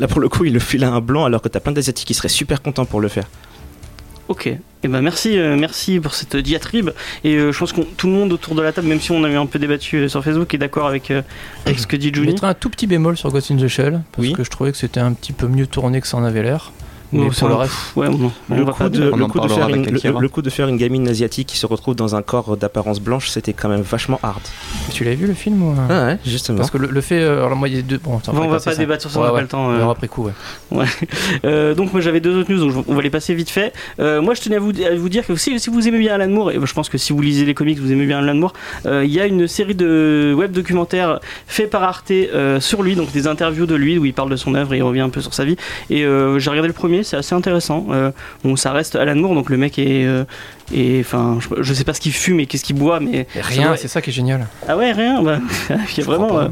[0.00, 1.72] là pour le coup, il le file à un blanc alors que tu as plein
[1.72, 3.24] d'asiatiques qui seraient super contents pour le faire.
[4.28, 4.46] Ok.
[4.48, 6.90] Et ben merci, euh, merci pour cette diatribe.
[7.22, 9.22] Et euh, je pense que tout le monde autour de la table, même si on
[9.22, 11.22] avait un peu débattu euh, sur Facebook, est d'accord avec, euh,
[11.64, 12.32] avec ce que dit Je Juni.
[12.32, 14.32] mettrais un tout petit bémol sur Ghost in the Shell, parce Oui.
[14.32, 16.72] que je trouvais que c'était un petit peu mieux tourné que ça en avait l'air.
[17.12, 20.20] Mais pour le reste, Ouais, Le coup, de, le, coup faire une, avec le- Akira.
[20.20, 23.28] le coup de faire une gamine asiatique qui se retrouve dans un corps d'apparence blanche,
[23.28, 24.42] c'était quand même vachement hard.
[24.92, 25.74] tu l'avais vu le film ou...
[25.88, 26.58] Ah ouais, justement.
[26.58, 27.98] Parce que le, le fait, euh, alors moi il y a deux.
[27.98, 29.66] Bon, Bon, on va pas débattre sur ça, on Ouais, n'a pas le temps.
[29.66, 29.88] On euh.
[29.90, 30.28] après coup,
[30.72, 30.84] ouais.
[31.44, 33.72] Euh, donc moi j'avais deux autres news, donc on va les passer vite fait.
[34.00, 36.14] Euh, moi je tenais à vous, à vous dire que si, si vous aimez bien
[36.14, 38.34] Alan Moore, et je pense que si vous lisez les comics, vous aimez bien Alan
[38.34, 38.52] Moore,
[38.86, 42.94] euh, il y a une série de web documentaires faits par Arte euh, sur lui,
[42.96, 45.08] donc des interviews de lui où il parle de son œuvre et il revient un
[45.08, 45.56] peu sur sa vie.
[45.90, 47.86] Et euh, j'ai regardé le premier, c'est assez intéressant.
[47.90, 48.10] Euh,
[48.44, 50.24] bon, ça reste Alan Moore, donc le mec est, euh,
[51.00, 53.68] enfin, je, je sais pas ce qu'il fume et qu'est-ce qu'il boit, mais Et rien,
[53.68, 54.46] doit- c'est ça qui est génial.
[54.68, 55.22] ah ouais, rien.
[55.22, 55.38] Bah,
[55.70, 56.38] il y a vraiment.
[56.38, 56.48] euh,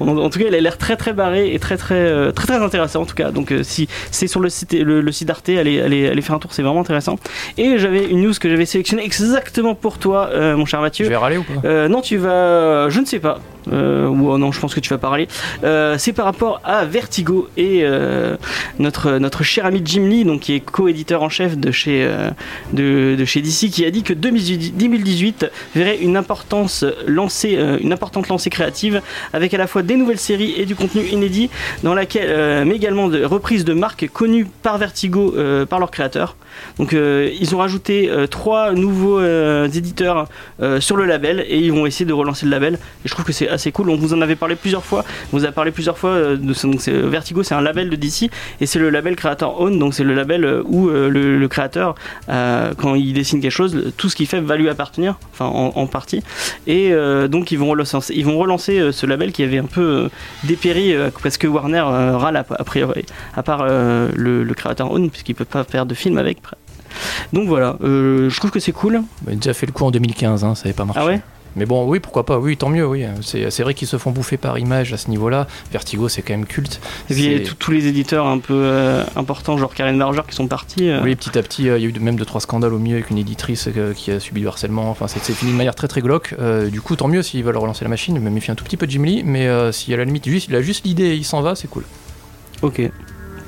[0.00, 2.62] en, en tout cas, il a l'air très très barré et très très très très
[2.62, 3.30] intéressant en tout cas.
[3.30, 6.38] Donc si c'est sur le site le, le site d'Arte, allez, allez allez faire un
[6.38, 7.18] tour, c'est vraiment intéressant.
[7.58, 11.08] Et j'avais une news que j'avais sélectionnée exactement pour toi, mon cher Tu Mathieu.
[11.08, 11.52] vais râler ou pas?
[11.66, 12.88] Euh, non, tu vas.
[12.88, 13.40] Je ne sais pas.
[13.68, 15.28] Euh, ou oh non, je pense que tu vas parler.
[15.64, 18.36] Euh, c'est par rapport à Vertigo et euh,
[18.78, 22.08] notre, notre cher ami Jim Lee, donc, qui est co-éditeur en chef de chez,
[22.72, 28.28] de, chez DC, qui a dit que 2018 2018 verrait une, importance lancée, une importante
[28.28, 31.50] lancée créative avec à la fois des nouvelles séries et du contenu inédit,
[31.82, 35.34] dans laquelle, mais également de reprises de marques connues par Vertigo,
[35.68, 36.36] par leurs créateurs.
[36.78, 39.22] Donc ils ont rajouté trois nouveaux
[39.64, 40.28] éditeurs
[40.80, 42.74] sur le label et ils vont essayer de relancer le label.
[43.04, 43.90] Et je trouve que c'est assez cool.
[43.90, 45.04] On vous en avait parlé plusieurs fois.
[45.32, 47.96] On vous a parlé plusieurs fois euh, de donc c'est- Vertigo, c'est un label de
[47.96, 49.78] DC et c'est le label Creator Own.
[49.78, 51.94] Donc c'est le label euh, où euh, le, le créateur,
[52.28, 55.72] euh, quand il dessine quelque chose, tout ce qu'il fait va lui appartenir, enfin en,
[55.74, 56.22] en partie.
[56.66, 59.64] Et euh, donc ils vont relancer, ils vont relancer euh, ce label qui avait un
[59.64, 60.08] peu euh,
[60.44, 63.04] dépéri euh, parce que Warner euh, râle a, priori,
[63.36, 66.38] à part euh, le, le Creator Own puisqu'il peut pas faire de film avec.
[67.32, 68.94] Donc voilà, euh, je trouve que c'est cool.
[69.22, 71.00] Bah, Il a déjà fait le coup en 2015, hein, ça n'avait pas marché.
[71.02, 71.20] Ah ouais?
[71.56, 73.04] Mais bon, oui, pourquoi pas, oui, tant mieux, oui.
[73.22, 75.46] C'est vrai qu'ils se font bouffer par image à ce niveau-là.
[75.72, 76.80] Vertigo, c'est quand même culte.
[77.10, 80.22] Et puis il y a tous- les éditeurs un peu euh, importants, genre Karen Marger,
[80.28, 80.88] qui sont partis.
[80.88, 81.00] euh.
[81.02, 82.96] Oui, petit à petit, euh, il y a eu même deux trois scandales au milieu
[82.96, 84.90] avec une éditrice qui a subi du harcèlement.
[84.90, 86.34] Enfin, c'est fini de manière très très glauque.
[86.70, 88.16] Du coup, tant mieux s'ils veulent relancer la machine.
[88.16, 90.04] Je me méfie un tout petit peu de Jim Lee, mais euh, si à la
[90.04, 91.84] limite juste, il a juste l'idée et il s'en va, c'est cool.
[92.62, 92.80] Ok.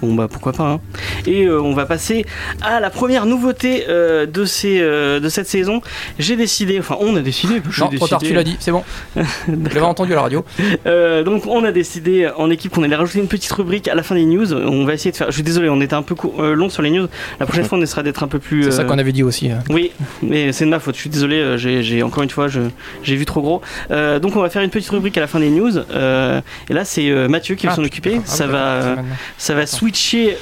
[0.02, 0.64] Bon bah pourquoi pas.
[0.64, 0.80] Hein.
[1.26, 2.26] Et euh, on va passer
[2.60, 5.80] à la première nouveauté euh, de, ces, euh, de cette saison.
[6.18, 7.62] J'ai décidé, enfin on a décidé.
[7.78, 8.82] Non, trop tard, tu l'as dit, c'est bon.
[9.46, 10.44] J'avais entendu à la radio.
[11.24, 14.16] donc on a décidé en équipe qu'on allait rajouter une petite rubrique à la fin
[14.16, 14.52] des news.
[14.52, 15.28] On va essayer de faire.
[15.28, 16.16] Je suis désolé, on était un peu
[16.52, 17.06] long sur les news.
[17.38, 18.64] La prochaine fois, on essaiera d'être un peu plus.
[18.64, 19.50] C'est ça qu'on avait dit aussi.
[19.50, 19.60] Hein.
[19.70, 20.96] Oui, mais c'est de ma faute.
[20.96, 21.56] Je suis désolé.
[21.58, 23.62] J'ai encore une fois, j'ai vu trop gros.
[23.90, 25.78] donc on va faire une petite rubrique à la fin des news.
[25.78, 28.16] et là, c'est Mathieu qui va ah, s'en occuper.
[28.18, 28.96] Ah, ça, va,
[29.38, 29.91] ça va switcher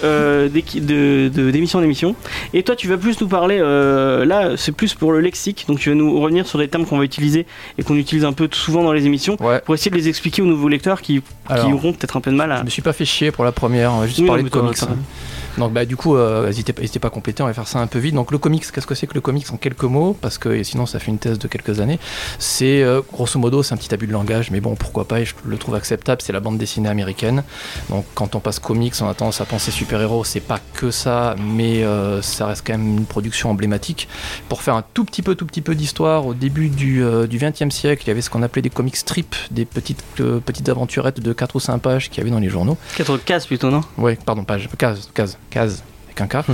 [0.04, 2.14] euh, d'émission en émission.
[2.52, 5.78] Et toi, tu vas plus nous parler, euh, là, c'est plus pour le lexique, donc
[5.78, 7.46] tu vas nous revenir sur des termes qu'on va utiliser
[7.78, 10.46] et qu'on utilise un peu souvent dans les émissions pour essayer de les expliquer aux
[10.46, 12.58] nouveaux lecteurs qui, qui auront peut-être un peu de mal à.
[12.58, 14.78] Je me suis pas fait chier pour la première, on va juste parler de comics.
[15.58, 17.98] Donc bah du coup, euh, n'hésitez pas à compléter, on va faire ça un peu
[17.98, 18.14] vite.
[18.14, 20.16] Donc le comics, qu'est-ce que c'est que le comics en quelques mots?
[20.20, 21.98] Parce que sinon ça fait une thèse de quelques années.
[22.38, 25.24] C'est euh, grosso modo, c'est un petit abus de langage, mais bon, pourquoi pas, et
[25.24, 27.42] je le trouve acceptable, c'est la bande dessinée américaine.
[27.88, 31.36] Donc quand on passe comics, on a tendance à penser super-héros, c'est pas que ça,
[31.38, 34.08] mais euh, ça reste quand même une production emblématique.
[34.48, 37.38] Pour faire un tout petit peu, tout petit peu d'histoire, au début du, euh, du
[37.38, 41.20] 20e siècle, il y avait ce qu'on appelait des comics strips, des petites, petites aventurettes
[41.20, 42.76] de 4 ou 5 pages qu'il y avait dans les journaux.
[42.96, 43.82] 4 cases plutôt, non?
[43.98, 46.44] Oui, pardon, pages, cases, cases case avec un K.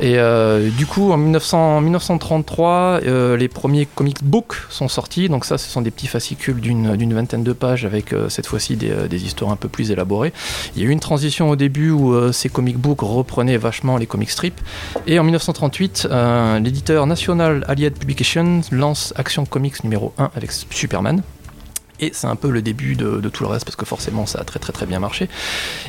[0.00, 5.28] et euh, du coup, en 1900, 1933, euh, les premiers comic books sont sortis.
[5.28, 8.76] Donc ça, ce sont des petits fascicules d'une vingtaine de pages avec euh, cette fois-ci
[8.76, 10.32] des, des, histoires un peu plus élaborées.
[10.76, 14.06] Il y a eu une transition au début où ces comic books reprenaient vachement les
[14.06, 14.60] comic strips.
[15.06, 16.08] Et en 1938,
[16.62, 21.22] l'éditeur national Allied Publications lance Action Comics numéro 1 avec Superman.
[22.04, 24.44] Et c'est un peu le début de, tout le reste parce que forcément ça a
[24.44, 25.30] très très très bien marché.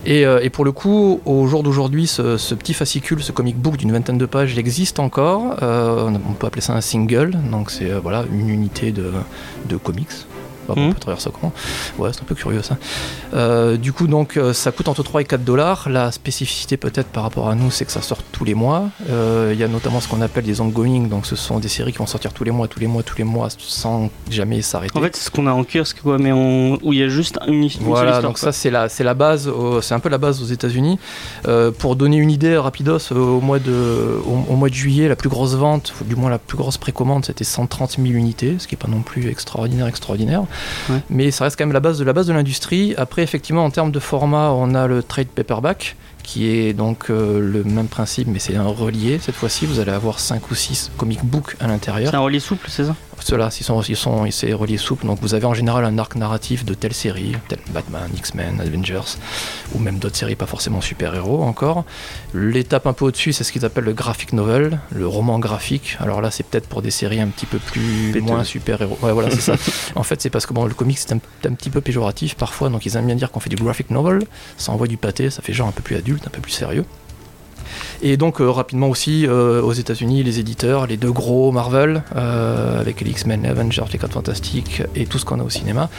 [0.06, 3.92] Et, euh, pour le coup, au jour d'aujourd'hui, ce, petit fascicule, ce comic book d'une
[3.92, 5.58] vingtaine de pages, il existe encore.
[5.62, 9.12] Euh, on peut appeler ça un single, donc c'est euh, voilà une unité de,
[9.68, 10.08] de comics
[10.68, 11.54] bah, on peut traverser comment
[11.98, 12.78] Ouais, c'est un peu curieux ça.
[13.34, 15.90] Euh, du coup, donc, euh, ça coûte entre 3 et 4 dollars.
[15.90, 18.90] La spécificité, peut-être par rapport à nous, c'est que ça sort tous les mois.
[19.10, 21.92] Euh, il y a notamment ce qu'on appelle des ongoing, donc ce sont des séries
[21.92, 24.98] qui vont sortir tous les mois, tous les mois, tous les mois, sans jamais s'arrêter.
[24.98, 27.40] En fait, c'est ce qu'on a en kiosque, quoi, mais où il y a juste
[27.48, 29.52] une, une Voilà, donc ça, c'est la, la base,
[29.82, 31.00] c'est un peu la base aux États-Unis.
[31.80, 35.56] pour donner une idée, rapidos, au mois, de, au, mois de juillet, la plus grosse
[35.56, 38.88] vente, du moins la plus grosse précommande, c'était 130 000 unités, ce qui n'est pas
[38.88, 40.44] non plus extraordinaire, extraordinaire.
[41.10, 42.94] Mais ça reste quand même la base de la base de l'industrie.
[42.98, 47.40] Après, effectivement, en termes de format, on a le trade paperback qui est donc euh,
[47.40, 49.20] le même principe, mais c'est un relié.
[49.22, 52.10] Cette fois-ci, vous allez avoir 5 ou 6 comic books à l'intérieur.
[52.10, 52.96] C'est un relié souple, c'est ça?
[53.26, 55.08] Ceux-là, ils sont, ils sont, c'est relié souple.
[55.08, 59.18] Donc vous avez en général un arc narratif de telle série, tel Batman, X-Men, Avengers,
[59.74, 61.86] ou même d'autres séries, pas forcément super-héros encore.
[62.36, 65.98] L'étape un peu au-dessus, c'est ce qu'ils appellent le graphic novel, le roman graphique.
[66.00, 69.00] Alors là, c'est peut-être pour des séries un petit peu plus moins super-héros.
[69.02, 69.56] Ouais, voilà, c'est ça.
[69.96, 72.70] En fait, c'est parce que bon, le comic, c'est un, un, petit peu péjoratif parfois,
[72.70, 74.22] donc ils aiment bien dire qu'on fait du graphic novel.
[74.58, 76.86] Ça envoie du pâté, ça fait genre un peu plus adulte un peu plus sérieux.
[78.02, 82.80] Et donc euh, rapidement aussi euh, aux États-Unis, les éditeurs, les deux gros Marvel euh,
[82.80, 85.90] avec les X-Men, Avengers, les 4 Fantastiques et tout ce qu'on a au cinéma.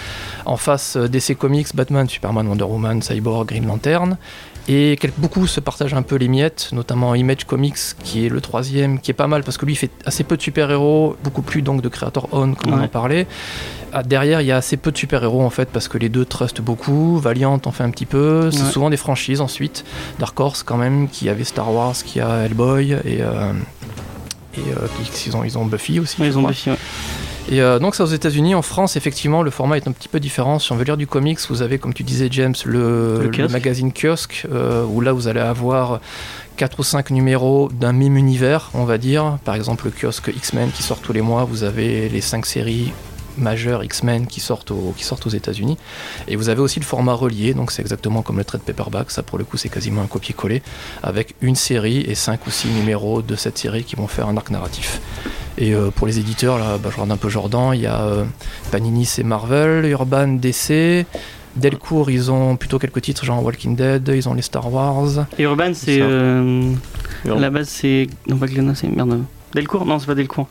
[0.44, 4.16] En face DC Comics, Batman, Superman, Wonder Woman, Cyborg, Green Lantern.
[4.68, 9.00] Et beaucoup se partagent un peu les miettes, notamment Image Comics, qui est le troisième,
[9.00, 11.62] qui est pas mal parce que lui il fait assez peu de super-héros, beaucoup plus
[11.62, 13.26] donc de Creator Own, comme on en parlait.
[13.92, 16.24] Ah, derrière, il y a assez peu de super-héros en fait, parce que les deux
[16.24, 17.18] trustent beaucoup.
[17.18, 18.50] Valiant en fait un petit peu.
[18.50, 19.84] C'est souvent des franchises ensuite.
[20.18, 23.52] Dark Horse, quand même, qui avait Star Wars, qui a Hellboy, et, euh,
[24.56, 24.86] et euh,
[25.26, 26.16] ils, ont, ils ont Buffy aussi.
[26.20, 26.70] ils ont Buffy,
[27.48, 30.20] et euh, donc ça aux États-Unis, en France effectivement le format est un petit peu
[30.20, 30.58] différent.
[30.58, 34.46] Si on veut lire du comics, vous avez comme tu disais James le, magazine kiosque
[34.52, 36.00] euh, où là vous allez avoir
[36.56, 39.38] 4 ou 5 numéros d'un même univers, on va dire.
[39.44, 42.92] Par exemple le kiosque X-Men qui sort tous les mois, vous avez les 5 séries
[43.38, 45.76] majeures X-Men qui sortent, aux, qui sortent aux États-Unis.
[46.26, 49.22] Et vous avez aussi le format relié, donc c'est exactement comme le trade paperback, ça
[49.22, 50.62] pour le coup c'est quasiment un copier-coller,
[51.02, 54.36] avec une série et 5 ou 6 numéros de cette série qui vont faire un
[54.36, 55.00] arc narratif.
[55.58, 58.02] Et euh, pour les éditeurs, là, bah, je regarde un peu Jordan, il y a
[58.02, 58.24] euh,
[58.70, 61.06] Panini, c'est Marvel, Urban, DC.
[61.56, 65.26] Delcourt, ils ont plutôt quelques titres, genre Walking Dead, ils ont les Star Wars.
[65.38, 65.98] Et Urban, c'est.
[66.02, 66.72] Euh,
[67.24, 68.08] la base, c'est.
[68.28, 68.88] Non, pas Glenna, c'est.
[68.88, 69.22] Merde.
[69.54, 70.48] Delcourt Non, c'est pas Delcourt.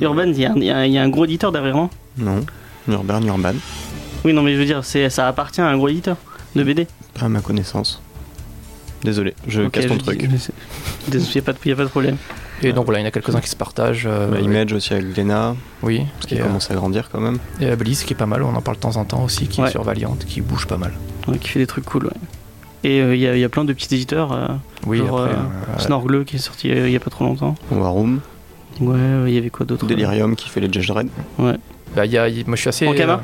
[0.00, 2.46] Urban, il y, a un gros éditeur derrière, non Non.
[2.88, 3.54] Urban, Urban.
[4.24, 6.16] Oui, non, mais je veux dire, ça appartient à un gros éditeur
[6.54, 8.00] de BD Pas à ma connaissance.
[9.02, 10.22] Désolé, je casse ton truc.
[10.22, 12.16] Il n'y a, pas de problème.
[12.62, 14.06] Et donc voilà, il y en a quelques-uns qui se partagent.
[14.06, 15.54] Euh, bah, Image aussi avec Lena.
[15.82, 16.06] Oui.
[16.20, 17.38] Qui commence à grandir quand même.
[17.60, 19.60] Et Bliss qui est pas mal, on en parle de temps en temps aussi, qui
[19.60, 20.92] est sur Valiant, qui bouge pas mal.
[21.40, 22.12] qui fait des trucs cool, ouais.
[22.84, 24.32] Et euh, il y, a plein de petits éditeurs.
[24.32, 24.46] Euh,
[24.86, 27.56] oui, genre, après, Snorgle qui est sorti il y a pas trop longtemps.
[27.72, 28.20] Warum.
[28.80, 31.08] Ouais, il y avait quoi d'autre Delirium qui fait les Judge Dredd.
[31.38, 31.56] Ouais.
[31.96, 32.86] Bah, y a, moi je suis assez.
[32.86, 33.20] Ankama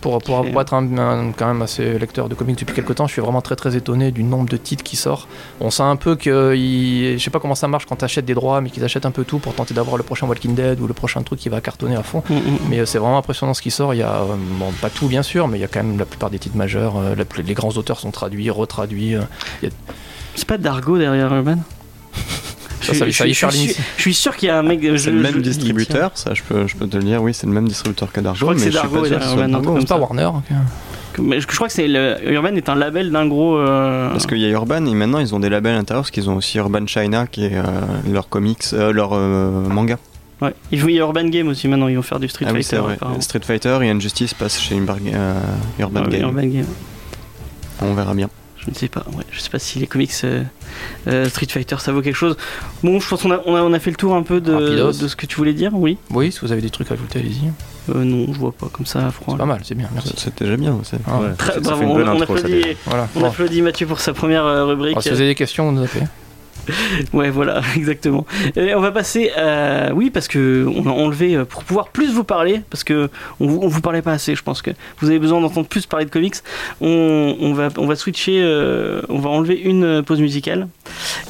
[0.00, 3.06] Pour, pour, pour être un, un- quand même assez lecteur de comics depuis quelques temps,
[3.06, 5.28] je suis vraiment très très étonné du nombre de titres qui sortent.
[5.60, 8.34] On sent un peu que, je sais pas comment ça marche quand tu achètes des
[8.34, 10.86] droits, mais qu'ils achètent un peu tout pour tenter d'avoir le prochain Walking Dead ou
[10.86, 12.22] le prochain truc qui va cartonner à fond.
[12.30, 12.40] Mm, mm.
[12.68, 13.92] Mais euh, c'est vraiment impressionnant ce qui sort.
[13.94, 15.98] Il y a, euh, bon, pas tout bien sûr, mais il y a quand même
[15.98, 16.96] la plupart des titres majeurs.
[16.96, 19.16] euh, la- les grands auteurs sont traduits, retraduits.
[20.34, 21.58] C'est pas Dargo derrière Urban
[22.82, 23.84] Ça, ça lui je, suis- l'initiative.
[23.96, 24.80] je suis sûr qu'il y a un mec.
[24.96, 27.52] C'est le même distributeur, ça je peux, je peux te le dire, oui, c'est le
[27.52, 28.36] même distributeur que Dargo.
[28.38, 29.98] Je crois que mais c'est Dargo pas et Urban, C'est pas.
[29.98, 30.30] Warner.
[31.18, 33.58] Mais je, je crois que c'est le Urban est un label d'un gros.
[33.58, 36.30] euh, Parce qu'il y a Urban et maintenant ils ont des labels intérieurs parce qu'ils
[36.30, 37.62] ont aussi Urban China qui est euh,
[38.10, 39.98] leur comics, euh, leur euh, manga.
[40.40, 40.54] Ouais.
[40.72, 41.88] Ils jouent Urban Game aussi maintenant.
[41.88, 42.78] Ils vont faire du Street ah oui, Fighter.
[42.82, 42.96] vrai.
[43.20, 45.34] Street Fighter et Injustice passent chez Urban, euh,
[45.80, 46.22] Urban Ouais, Game.
[46.22, 46.66] Urban Game.
[47.82, 48.30] On verra bien.
[48.64, 49.04] Je ne sais pas.
[49.16, 50.42] Ouais, je sais pas si les comics euh,
[51.08, 52.36] euh, Street Fighter ça vaut quelque chose.
[52.82, 54.92] Bon, je pense qu'on a, on a, on a fait le tour un peu de,
[54.92, 55.72] ce que tu voulais dire.
[55.74, 55.96] Oui.
[56.10, 57.50] Oui, si vous avez des trucs à ajouter, allez-y.
[57.94, 59.34] Euh, non, je vois pas comme ça à froid.
[59.34, 60.12] C'est pas mal, c'est bien, merci.
[60.16, 60.78] C'était déjà bien.
[61.06, 61.28] Ah, Ouais,
[61.62, 62.76] bravo, fait on, applaudit.
[62.84, 63.08] Voilà.
[63.16, 63.26] on Bon.
[63.26, 64.92] applaudit Mathieu pour sa première euh, rubrique.
[64.92, 66.04] Alors, si vous avez des questions, on nous appelez.
[67.12, 68.26] Ouais, voilà, exactement.
[68.56, 69.92] On va passer à...
[69.94, 73.46] Oui, parce que on a enlevé euh, pour pouvoir plus vous parler, parce que on
[73.46, 74.70] vous, parlait pas assez, je pense que
[75.00, 76.36] vous avez besoin d'entendre plus parler de comics.
[76.80, 77.54] On,
[78.28, 80.68] euh, va enlever une euh, pause musicale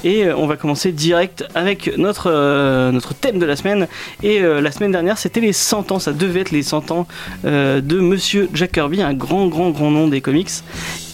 [0.04, 2.30] et on va commencer direct avec notre,
[3.20, 3.88] thème de la semaine.
[4.22, 7.06] Et la semaine dernière, c'était les 100 ans, ça devait être les 100 ans
[7.44, 10.50] de Monsieur Jack Kirby, un grand, grand, grand nom des comics.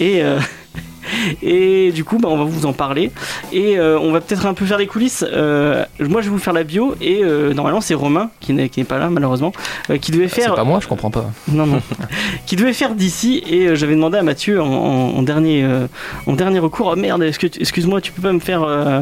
[0.01, 0.23] Et...
[1.43, 3.11] Et du coup, bah, on va vous en parler.
[3.53, 5.25] Et euh, on va peut-être un peu faire les coulisses.
[5.31, 6.95] Euh, moi, je vais vous faire la bio.
[7.01, 9.53] Et euh, normalement, c'est Romain, qui n'est pas là, malheureusement,
[10.01, 10.55] qui devait C'est faire.
[10.55, 11.31] pas moi, je comprends pas.
[11.49, 11.81] Non, non.
[12.47, 13.43] qui devait faire d'ici.
[13.49, 15.87] Et j'avais demandé à Mathieu en, en- en dernier, euh,
[16.27, 18.63] en dernier recours Oh merde, excuse-moi, tu peux pas me faire.
[18.63, 19.01] euh,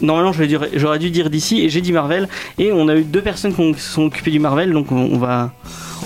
[0.00, 1.60] Normalement, j'aurais dû, dire d'ici.
[1.62, 2.28] Et j'ai dit Marvel.
[2.58, 4.72] Et on a eu deux personnes qui se sont occupées du Marvel.
[4.72, 5.52] Donc on, on va.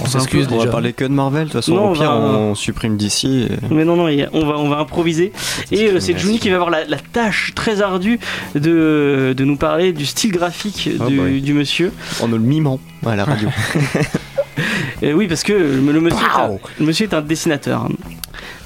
[0.02, 2.10] On s'excuse On va parler que de Marvel, de toute façon, Non, au on pire
[2.10, 3.46] va- on supprime d'ici.
[3.50, 3.74] Et...
[3.74, 5.32] Mais non, non, on va, on va improviser.
[5.72, 8.18] Et euh, c'est Juni qui va avoir la, la tâche très ardue
[8.54, 11.40] de, de nous parler du style graphique Oh du, boy.
[11.40, 11.92] du monsieur.
[12.22, 13.48] En le mimant à la radio.
[15.02, 17.88] Et oui, parce que le, le monsieur, est un, le monsieur est un dessinateur.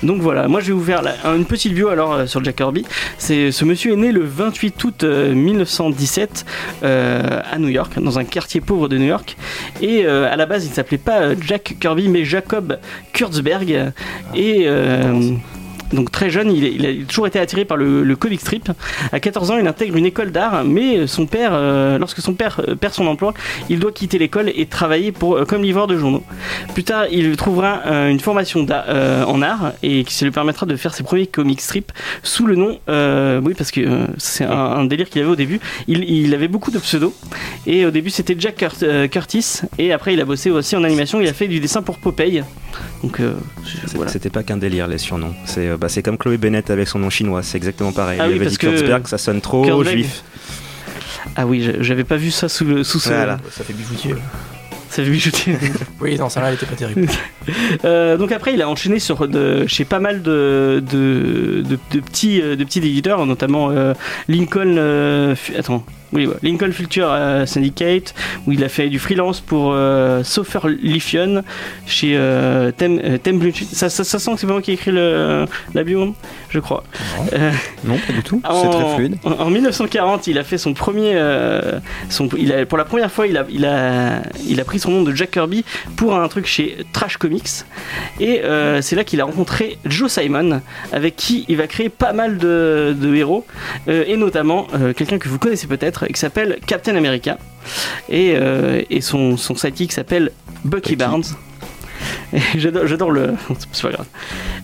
[0.02, 2.84] Donc voilà, moi je vais vous faire une petite bio alors euh, sur Jack Kirby.
[3.18, 6.44] C'est ce monsieur est né le 28 août euh, 1917
[6.82, 9.36] euh, à New York, dans un quartier pauvre de New York.
[9.80, 12.78] Et euh, à la base, il s'appelait pas euh, Jack Kirby, mais Jacob
[13.12, 13.92] Kurtzberg.
[14.34, 15.32] Et euh,
[15.94, 18.70] donc très jeune, il, il a toujours été attiré par le, le comic strip.
[19.12, 22.60] À 14 ans, il intègre une école d'art, mais son père, euh, lorsque son père
[22.68, 23.32] euh, perd son emploi,
[23.70, 26.22] il doit quitter l'école et travailler pour, euh, comme livreur de journaux.
[26.74, 30.76] Plus tard, il trouvera euh, une formation euh, en art et qui lui permettra de
[30.76, 34.50] faire ses premiers comic strips sous le nom, euh, oui parce que euh, c'est un,
[34.50, 35.60] un délire qu'il avait au début.
[35.88, 37.14] Il, il avait beaucoup de pseudos
[37.66, 40.84] et au début c'était Jack Curt- euh, Curtis et après il a bossé aussi en
[40.84, 41.20] animation.
[41.20, 42.42] Il a fait du dessin pour Popeye.
[43.02, 43.34] Donc euh,
[43.94, 44.10] voilà.
[44.10, 45.34] C'était pas qu'un délire les surnoms.
[45.44, 48.18] C'est euh, bah, c'est comme Chloé Bennett avec son nom chinois, c'est exactement pareil.
[48.18, 50.22] Ah Il oui, avait dit que- Kurtzberg, ça sonne trop juif.
[51.36, 53.10] Ah oui, j'avais pas vu ça sous le sous ce.
[53.10, 53.38] Voilà.
[53.50, 54.14] Ça fait bijoutier.
[54.88, 55.56] Ça fait bijoutier.
[56.00, 57.06] Oui, non, ça là, elle était pas terrible.
[57.84, 62.00] Euh, donc après, il a enchaîné sur de, chez pas mal de, de, de- de
[62.00, 63.92] petits, euh, de petits éditeurs, notamment euh,
[64.28, 64.76] Lincoln.
[64.78, 65.84] euh, fu- attends.
[66.14, 68.14] Oui, ouais, Lincoln Future euh, Syndicate,
[68.46, 71.42] où il a fait du freelance pour euh, Sofer Lithium
[71.86, 73.40] chez euh, Tem, euh, Tem.
[73.72, 76.14] Ça, ça, ça sent que c'est pas moi qui ai écrit le, la bio,
[76.50, 76.84] je crois.
[77.32, 77.50] Euh,
[77.84, 78.40] Non, pas du tout.
[78.44, 79.16] C'est en, très fluide.
[79.24, 81.20] en- en 1940, il a fait son premier.
[82.10, 84.90] son, il a, pour la première fois, il a, il, a, il a pris son
[84.92, 85.64] nom de Jack Kirby
[85.96, 87.64] pour un truc chez Trash Comics.
[88.20, 88.40] Et
[88.80, 90.60] c'est là qu'il a rencontré Joe Simon,
[90.92, 93.44] avec qui il va créer pas mal de, de héros,
[93.88, 97.38] et notamment quelqu'un que vous connaissez peut-être, qui s'appelle Captain America.
[98.08, 100.30] Et, euh, et son, son sidekick s'appelle
[100.64, 100.96] Bucky, Bucky.
[100.96, 101.24] Barnes.
[102.56, 103.34] J'adore, j'adore le.
[103.72, 104.06] C'est pas grave.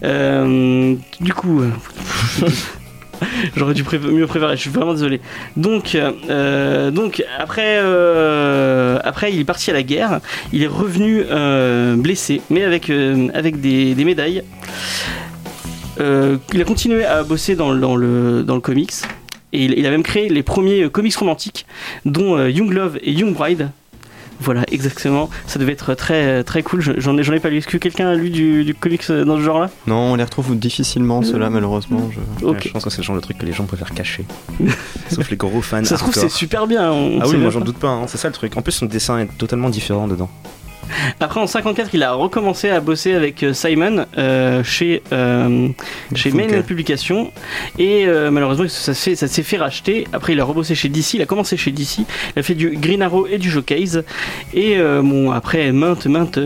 [0.05, 1.63] Euh, du coup.
[1.63, 1.69] euh,
[3.55, 5.21] J'aurais dû pré- mieux préparer, je suis vraiment désolé.
[5.55, 10.21] Donc, euh, donc après, euh, après, il est parti à la guerre.
[10.55, 12.91] Il est revenu euh, blessé, mais avec,
[13.35, 14.43] avec des, des médailles.
[15.99, 18.93] Il a continué à bosser dans, le- dans le, dans le comics.
[19.53, 21.67] Et il, il a même créé les premiers euh, comics romantiques,
[22.05, 23.71] dont euh, Young Love et Young Bride.
[24.43, 25.29] Voilà, exactement.
[25.47, 26.81] Ça devait être très, très cool.
[26.81, 27.59] Je- J'en ai, j'en ai pas lu.
[27.59, 29.69] Est-ce que quelqu'un a lu du, du comics euh, dans ce genre-là?
[29.87, 32.11] Non, on les retrouve difficilement, ceux-là, malheureusement.
[32.11, 32.47] Je...
[32.47, 32.55] Ok.
[32.55, 34.25] Ouais, je pense que c'est le genre de truc que les gens préfèrent cacher.
[35.11, 35.85] Sauf les gros fans.
[35.85, 36.91] Ça se trouve, c'est super bien.
[36.91, 38.07] on- Ah oui, moi j'en doute pas, hein.
[38.07, 38.57] c'est ça le truc.
[38.57, 40.31] En plus, son dessin est totalement différent dedans.
[41.21, 45.69] Après, en 54, il a recommencé à bosser avec euh, Simon euh, chez, euh,
[46.15, 46.47] chez Funkel.
[46.47, 47.33] Mainline Publications.
[47.79, 50.07] Et euh, malheureusement, ça s'est fait, ça fait racheter.
[50.13, 51.15] Après, il a rebossé chez DC.
[51.15, 52.01] Il a commencé chez DC.
[52.35, 54.05] Il a fait du Green Arrow et du Showcase.
[54.55, 56.39] Et bon, après maintes, maintes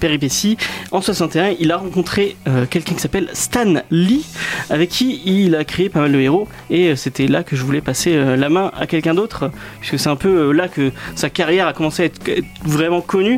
[0.00, 0.56] péripéties,
[0.90, 2.36] en 61, il a rencontré
[2.70, 4.26] quelqu'un qui s'appelle Stan Lee,
[4.70, 6.48] avec qui il a créé pas mal de héros.
[6.70, 10.16] Et c'était là que je voulais passer la main à quelqu'un d'autre, puisque c'est un
[10.16, 13.35] peu là que sa carrière a commencé à être, être vraiment connue.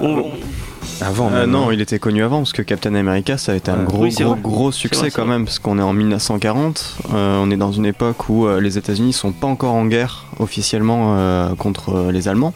[0.00, 0.24] On-
[1.02, 3.82] Avant, Euh, non, il était connu avant parce que Captain America ça a été un
[3.82, 7.56] gros Oui, gros succès vrai, quand même parce qu'on est en 1940, euh, on est
[7.58, 11.16] dans une époque où euh, les États-Unis sont pas encore en guerre officiellement
[11.58, 12.54] contre les Allemands.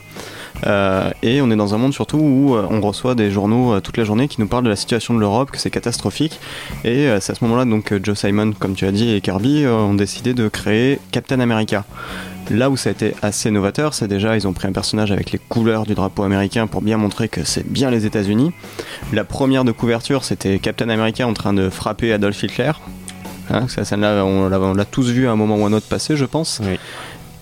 [0.67, 3.81] Euh, et on est dans un monde surtout où euh, on reçoit des journaux euh,
[3.81, 6.39] toute la journée qui nous parlent de la situation de l'Europe, que c'est catastrophique.
[6.85, 9.67] Et c'est à ce moment-là donc que Joe Simon, comme tu as dit, et Kirby
[9.67, 11.85] ont décidé de créer Captain America.
[12.51, 15.31] Là où ça a été assez novateur, c'est déjà ils ont pris un personnage avec
[15.31, 18.51] les couleurs du drapeau américain pour bien montrer que c'est bien les États-Unis.
[19.13, 22.73] La première de couverture, c'était Captain America en train de frapper Adolf Hitler.
[23.51, 26.17] Hein, cette scène-là, on l'a- tous vu à un moment ou à un autre passé,
[26.17, 26.61] je pense.
[26.65, 26.75] Oui.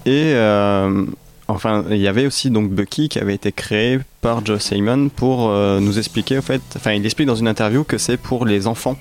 [0.07, 1.05] Et euh,
[1.49, 5.49] enfin, il y avait aussi donc Bucky qui avait été créé par Joe Simon pour
[5.49, 8.67] euh, nous expliquer, en fait, enfin, il explique dans une interview que c'est pour les
[8.67, 8.97] enfants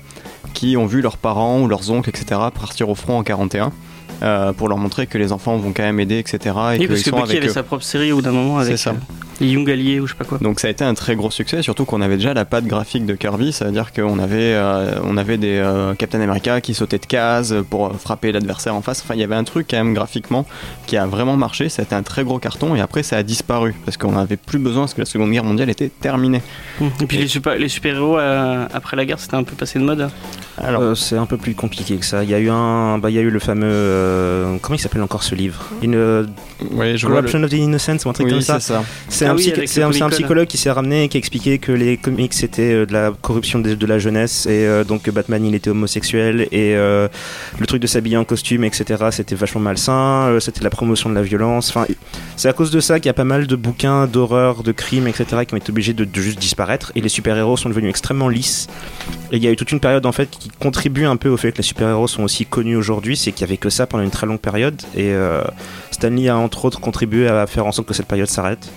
[0.54, 3.72] qui ont vu leurs parents ou leurs oncles, etc., partir au front en 41.
[4.22, 6.38] Euh, pour leur montrer que les enfants vont quand même aider, etc.
[6.74, 7.52] Et Oui, parce que avec avait eux.
[7.52, 8.94] sa propre série au bout d'un moment C'est avec ça.
[9.40, 10.38] Euh, les Young Alliés ou je sais pas quoi.
[10.38, 13.06] Donc ça a été un très gros succès, surtout qu'on avait déjà la patte graphique
[13.06, 16.74] de Kirby, ça veut dire qu'on avait, euh, on avait des euh, Captain America qui
[16.74, 19.02] sautaient de cases pour euh, frapper l'adversaire en face.
[19.04, 20.46] Enfin, il y avait un truc quand même graphiquement
[20.86, 23.22] qui a vraiment marché, ça a été un très gros carton et après ça a
[23.22, 26.42] disparu parce qu'on n'avait plus besoin parce que la Seconde Guerre mondiale était terminée.
[27.00, 29.84] Et puis les super les super héros après la guerre c'était un peu passé de
[29.84, 30.08] mode.
[30.60, 32.24] Alors, Euh, c'est un peu plus compliqué que ça.
[32.24, 34.80] Il y a eu un, bah, il y a eu le fameux, euh, comment il
[34.80, 35.66] s'appelle encore ce livre?
[35.80, 35.88] Oui,
[36.98, 37.16] je vois.
[37.20, 38.58] le- Corruption of the Innocence ou un truc Oui, comme ça.
[38.60, 38.82] c'est ça.
[39.08, 41.96] C'est un, oui, psy- un- psychologue qui s'est ramené et qui a expliqué que les
[41.96, 45.54] comics c'était euh, de la corruption de, de la jeunesse et euh, donc Batman il
[45.54, 47.08] était homosexuel et euh,
[47.58, 51.14] le truc de s'habiller en costume etc c'était vachement malsain, euh, c'était la promotion de
[51.14, 51.70] la violence.
[51.70, 51.86] Enfin,
[52.36, 55.06] c'est à cause de ça qu'il y a pas mal de bouquins d'horreur, de crimes
[55.08, 58.28] etc qui ont été obligés de, de juste disparaître et les super-héros sont devenus extrêmement
[58.28, 58.66] lisses.
[59.32, 61.36] Et il y a eu toute une période en fait qui contribue un peu au
[61.36, 64.04] fait que les super-héros sont aussi connus aujourd'hui, c'est qu'il y avait que ça pendant
[64.04, 65.42] une très longue période et euh,
[65.90, 68.70] Stanley a entre autres contribué à faire en sorte que cette période s'arrête.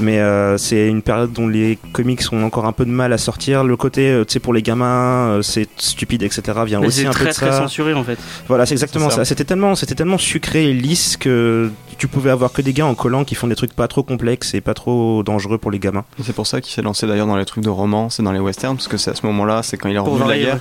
[0.00, 3.18] Mais euh, c'est une période dont les comics ont encore un peu de mal à
[3.18, 3.64] sortir.
[3.64, 6.42] Le côté, euh, tu sais, pour les gamins, euh, c'est stupide, etc.
[6.64, 7.58] vient Mais aussi c'est un peu très de très ça.
[7.58, 8.18] censuré en fait.
[8.48, 9.16] Voilà, c'est exactement ça.
[9.16, 9.24] ça.
[9.24, 12.94] C'était tellement, c'était tellement sucré et lisse que tu pouvais avoir que des gars en
[12.94, 16.04] collant qui font des trucs pas trop complexes et pas trop dangereux pour les gamins.
[16.24, 18.40] C'est pour ça qu'il s'est lancé d'ailleurs dans les trucs de romance et dans les
[18.40, 20.60] westerns, parce que c'est à ce moment-là, c'est quand il est revenu de la guerre.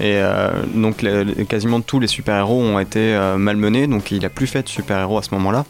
[0.00, 1.04] Et euh, donc
[1.48, 5.18] quasiment tous les super-héros ont été euh, malmenés, donc il a plus fait de super-héros
[5.18, 5.64] à ce moment-là.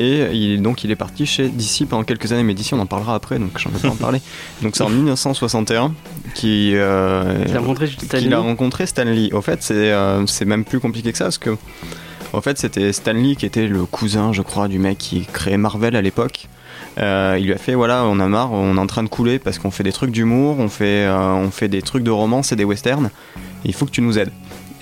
[0.00, 2.86] Et il, donc il est parti chez DC pendant quelques années, mais DC on en
[2.86, 4.20] parlera après, donc j'en vais pas en parler.
[4.62, 5.92] Donc c'est en 1961
[6.34, 8.22] qu'il euh, Il a rencontré Stanley.
[8.22, 9.32] qu'il a rencontré Stanley.
[9.32, 11.56] Au fait, c'est euh, c'est même plus compliqué que ça parce que
[12.32, 15.94] en fait, c'était Stanley qui était le cousin, je crois, du mec qui créait Marvel
[15.96, 16.48] à l'époque.
[16.98, 19.38] Euh, il lui a fait voilà, on a marre, on est en train de couler
[19.38, 22.52] parce qu'on fait des trucs d'humour, on fait euh, on fait des trucs de romance
[22.52, 23.10] et des westerns.
[23.64, 24.32] Il faut que tu nous aides.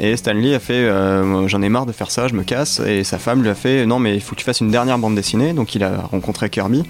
[0.02, 2.80] Et Stanley a fait euh, j'en ai marre de faire ça, je me casse.
[2.80, 4.98] Et sa femme lui a fait non mais il faut que tu fasses une dernière
[4.98, 5.52] bande dessinée.
[5.52, 6.84] Donc il a rencontré Kirby.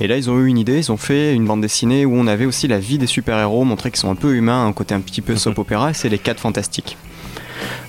[0.00, 2.26] Et là ils ont eu une idée, ils ont fait une bande dessinée où on
[2.26, 5.00] avait aussi la vie des super-héros, montrer qu'ils sont un peu humains, un côté un
[5.00, 5.90] petit peu soap opéra.
[5.90, 6.96] Et c'est les 4 fantastiques.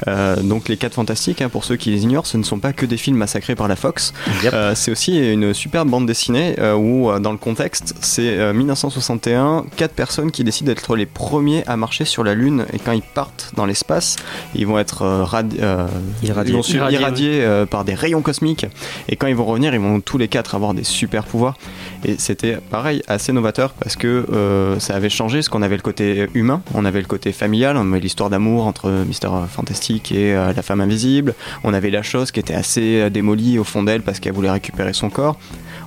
[0.07, 2.73] Euh, donc les 4 fantastiques, hein, pour ceux qui les ignorent, ce ne sont pas
[2.73, 4.13] que des films massacrés par la Fox.
[4.43, 4.53] Yep.
[4.53, 9.65] Euh, c'est aussi une superbe bande dessinée euh, où, dans le contexte, c'est euh, 1961,
[9.75, 13.01] quatre personnes qui décident d'être les premiers à marcher sur la Lune et quand ils
[13.01, 14.15] partent dans l'espace,
[14.55, 15.87] ils vont être euh, radi- euh,
[16.23, 16.51] Irradiés.
[16.53, 18.65] ils vont su- Irradiés, irradiés, euh, par des rayons cosmiques
[19.09, 21.55] et quand ils vont revenir, ils vont tous les quatre avoir des super pouvoirs.
[22.05, 25.81] Et c'était pareil, assez novateur parce que euh, ça avait changé ce qu'on avait le
[25.81, 29.27] côté humain, on avait le côté familial, on avait l'histoire d'amour entre Mister
[29.57, 33.57] Fantastique et euh, la femme invisible, on avait la chose qui était assez euh, démolie
[33.57, 35.39] au fond d'elle parce qu'elle voulait récupérer son corps.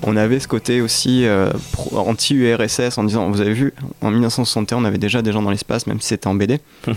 [0.02, 1.50] On avait ce côté aussi euh,
[1.94, 5.86] anti-URSS en disant, vous avez vu, en 1961, on avait déjà des gens dans l'espace,
[5.86, 6.58] même si c'était en BD.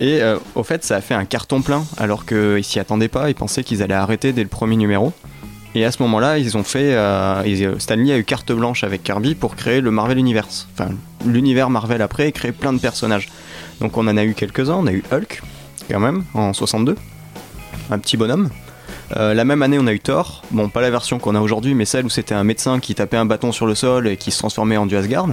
[0.00, 3.28] et euh, au fait, ça a fait un carton plein, alors qu'ils s'y attendaient pas,
[3.28, 5.12] ils pensaient qu'ils allaient arrêter dès le premier numéro.
[5.74, 6.94] Et à ce moment-là, ils ont fait.
[6.94, 10.66] euh, ils- Stanley a eu carte blanche avec Kirby pour créer le Marvel Universe.
[10.72, 10.90] Enfin,
[11.26, 13.28] l'univers Marvel après et créer plein de personnages.
[13.80, 14.74] Donc on en a eu quelques-uns.
[14.76, 15.42] On a eu Hulk,
[15.88, 16.96] quand même, en 62.
[17.90, 18.50] Un petit bonhomme.
[19.16, 20.42] Euh, la même année, on a eu Thor.
[20.50, 23.16] Bon, pas la version qu'on a aujourd'hui, mais celle où c'était un médecin qui tapait
[23.16, 25.28] un bâton sur le sol et qui se transformait en dieu Asgard.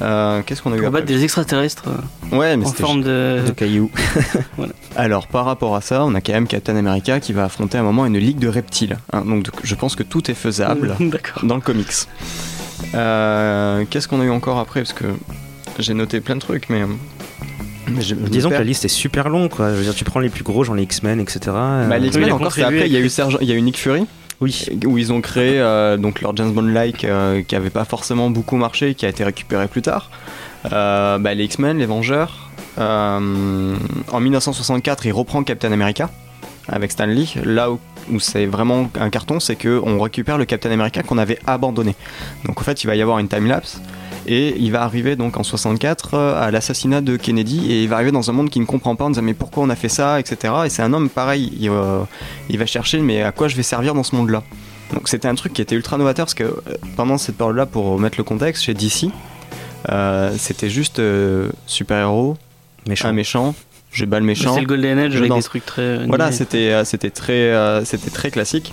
[0.00, 3.42] Euh, Qu'est-ce qu'on a eu battre des extraterrestres euh, Ouais, mais en forme de.
[3.46, 3.90] De cailloux.
[4.96, 7.80] alors, par rapport à ça, on a quand même Captain America qui va affronter à
[7.80, 8.98] un moment une ligue de reptiles.
[9.12, 9.24] hein.
[9.26, 10.96] donc, je pense que tout est faisable
[11.42, 11.92] dans le comics.
[12.94, 14.80] Euh, Qu'est-ce qu'on a eu encore après?
[14.80, 15.06] Parce que
[15.78, 16.84] j'ai noté plein de trucs, mais.
[17.90, 19.70] Mais je- je me Disons que la liste est super longue, quoi.
[19.70, 21.40] Je veux dire, tu prends les plus gros, genre les X-Men, etc.
[21.46, 22.86] Bah, Euh, les Oui, X-Men, encore, c'est après.
[22.86, 24.06] Il y a eu avec- Serge, il y a eu Nick Fury,
[24.40, 24.66] oui.
[24.86, 28.56] où ils ont créé euh, donc leur James Bond-like euh, qui avait pas forcément beaucoup
[28.56, 30.10] marché, qui a été récupéré plus tard.
[30.72, 32.50] Euh, bah, les X-Men, les Vengeurs.
[32.78, 33.74] Euh,
[34.12, 36.10] en 1964, il reprend Captain America
[36.68, 37.34] avec Stan Lee.
[37.44, 37.78] Là où,
[38.12, 41.94] où c'est vraiment un carton, c'est que on récupère le Captain America qu'on avait abandonné.
[42.46, 43.80] Donc en fait, il va y avoir une time-lapse.
[44.32, 47.96] Et il va arriver donc en 64 euh, à l'assassinat de Kennedy et il va
[47.96, 49.88] arriver dans un monde qui ne comprend pas en disant mais pourquoi on a fait
[49.88, 52.02] ça etc et c'est un homme pareil il, euh,
[52.48, 54.44] il va chercher mais à quoi je vais servir dans ce monde là
[54.94, 56.54] donc c'était un truc qui était ultra novateur parce que euh,
[56.96, 59.06] pendant cette période là pour mettre le contexte chez DC
[59.90, 62.36] euh, c'était juste euh, super héros
[62.86, 63.08] Méchant.
[63.08, 63.54] un méchant
[63.90, 65.82] je bats le méchant C'est le Golden Age avec des trucs très.
[65.82, 68.72] euh, voilà, c'était euh, c'était très euh, c'était très classique.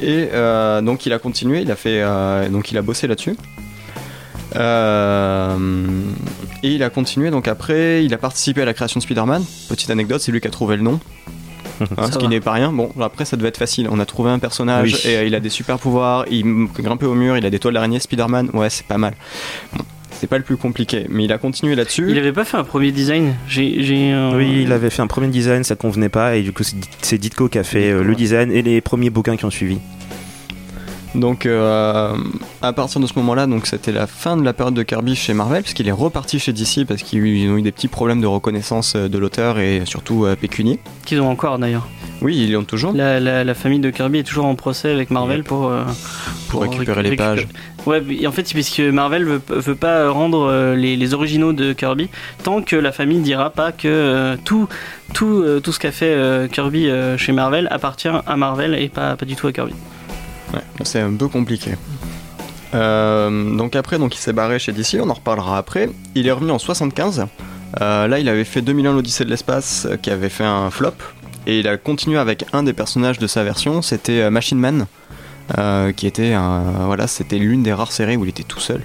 [0.00, 3.36] Et euh, donc il a continué, il a fait euh, donc il a bossé là-dessus.
[4.56, 5.56] Euh,
[6.62, 9.44] et il a continué donc après, il a participé à la création de Spider-Man.
[9.68, 11.00] Petite anecdote, c'est lui qui a trouvé le nom.
[11.98, 12.72] Hein, ce qui n'est pas rien.
[12.72, 13.86] Bon, après ça devait être facile.
[13.90, 15.10] On a trouvé un personnage Oui.
[15.10, 16.24] et euh, il a des super pouvoirs.
[16.30, 18.00] Il grimpe au mur, il a des toiles d'araignée.
[18.00, 19.12] Spider-Man, ouais, c'est pas mal.
[19.74, 22.06] Bon, c'est pas le plus compliqué, mais il a continué là-dessus.
[22.08, 23.34] Il avait pas fait un premier design?
[23.46, 23.74] J'ai.
[24.14, 26.76] euh, Oui, il avait fait un premier design, ça convenait pas, et du coup, c'est
[27.02, 29.76] c'est Ditko qui a fait euh, le design et les premiers bouquins qui ont suivi.
[31.16, 32.14] Donc euh,
[32.60, 35.32] à partir de ce moment-là, donc c'était la fin de la période de Kirby chez
[35.32, 38.94] Marvel, puisqu'il est reparti chez DC parce qu'ils ont eu des petits problèmes de reconnaissance
[38.96, 40.78] euh, de l'auteur et surtout euh, pécunier.
[41.06, 41.88] Qu'ils ont encore d'ailleurs.
[42.22, 45.10] Oui, ils l'ont toujours La, la, la famille de Kirby est toujours en procès avec
[45.10, 45.66] Marvel pour.
[45.68, 45.84] euh,
[46.48, 47.46] pour récupérer les pages.
[47.86, 51.52] Ouais, mais en fait, c'est parce que Marvel veut, veut pas rendre les, les originaux
[51.52, 52.08] de Kirby
[52.42, 54.68] tant que la famille dira pas que tout,
[55.12, 59.36] tout, tout ce qu'a fait Kirby chez Marvel appartient à Marvel et pas, pas du
[59.36, 59.74] tout à Kirby.
[60.54, 61.72] Ouais, c'est un peu compliqué.
[62.74, 65.88] Euh, donc après, donc il s'est barré chez DC, on en reparlera après.
[66.14, 67.26] Il est revenu en 75.
[67.80, 70.94] Euh, là, il avait fait 2001 l'Odyssée de l'espace, euh, qui avait fait un flop.
[71.46, 74.86] Et il a continué avec un des personnages de sa version, c'était Machine Man,
[75.94, 78.80] qui était un, voilà, c'était l'une des rares séries où il était tout seul.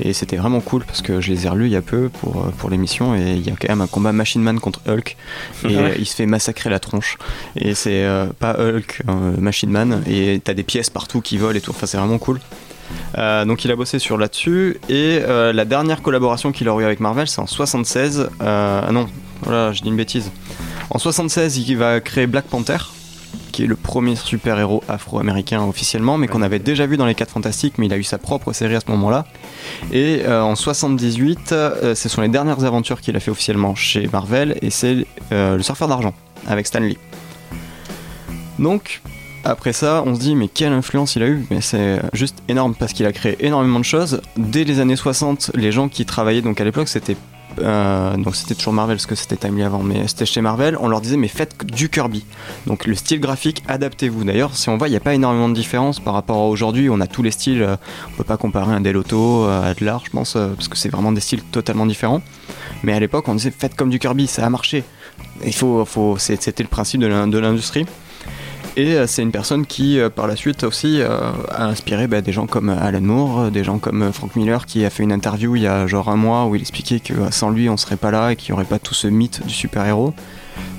[0.00, 2.42] Et c'était vraiment cool parce que je les ai relus il y a peu pour,
[2.44, 3.14] euh, pour l'émission.
[3.16, 5.16] Et il y a quand même un combat Machine Man contre Hulk.
[5.64, 5.96] Et Ouais.
[5.98, 7.18] il se fait massacrer la tronche.
[7.56, 10.02] Et c'est euh, pas Hulk, euh, Machine Man.
[10.08, 11.70] Et t'as des pièces partout qui volent et tout.
[11.70, 12.40] Enfin, c'est vraiment cool.
[13.18, 14.76] Euh, donc il a bossé sur là-dessus.
[14.88, 18.92] Et euh, la dernière collaboration qu'il a eu avec Marvel c'est en 76 euh, ah
[18.92, 19.08] non.
[19.42, 20.30] Voilà je dis une bêtise.
[20.90, 22.76] En 76 il va créer Black Panther
[23.50, 27.30] qui est le premier super-héros afro-américain officiellement mais qu'on avait déjà vu dans les 4
[27.32, 29.26] Fantastiques mais il a eu sa propre série à ce moment-là
[29.92, 34.08] et euh, en 78 euh, ce sont les dernières aventures qu'il a fait officiellement chez
[34.12, 36.14] Marvel et c'est euh, le surfeur d'argent
[36.46, 36.98] avec Stan Lee
[38.58, 39.02] donc
[39.44, 41.46] après ça, on se dit mais quelle influence il a eu?
[41.52, 44.20] Mais c'est juste énorme parce qu'il a créé énormément de choses.
[44.36, 47.16] Dès les années 60, les gens qui travaillaient donc à l'époque, c'était
[47.58, 50.76] euh, donc c'était toujours Marvel parce que c'était Timely avant, mais c'était chez Marvel.
[50.80, 52.24] On leur disait mais faites du Kirby.
[52.66, 54.24] Donc le style graphique, adaptez-vous.
[54.24, 56.88] D'ailleurs, si on voit, il n'y a pas énormément de différence par rapport à aujourd'hui.
[56.90, 57.62] On a tous les styles.
[57.62, 57.76] euh,
[58.12, 61.12] on peut pas comparer un Delotto à Adler, je pense, euh, parce que c'est vraiment
[61.12, 62.22] des styles totalement différents.
[62.82, 64.84] Mais à l'époque, on disait faites comme du Kirby, ça a marché.
[65.44, 65.52] Il
[66.18, 67.86] c'était le principe de l'industrie.
[68.76, 72.20] Et euh, c'est une personne qui, euh, par la suite aussi, euh, a inspiré bah,
[72.20, 75.56] des gens comme Alan Moore, des gens comme Frank Miller, qui a fait une interview
[75.56, 77.96] il y a genre un mois où il expliquait que euh, sans lui, on serait
[77.96, 80.12] pas là et qu'il n'y aurait pas tout ce mythe du super-héros.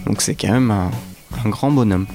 [0.06, 2.06] Donc c'est quand même un grand bonhomme.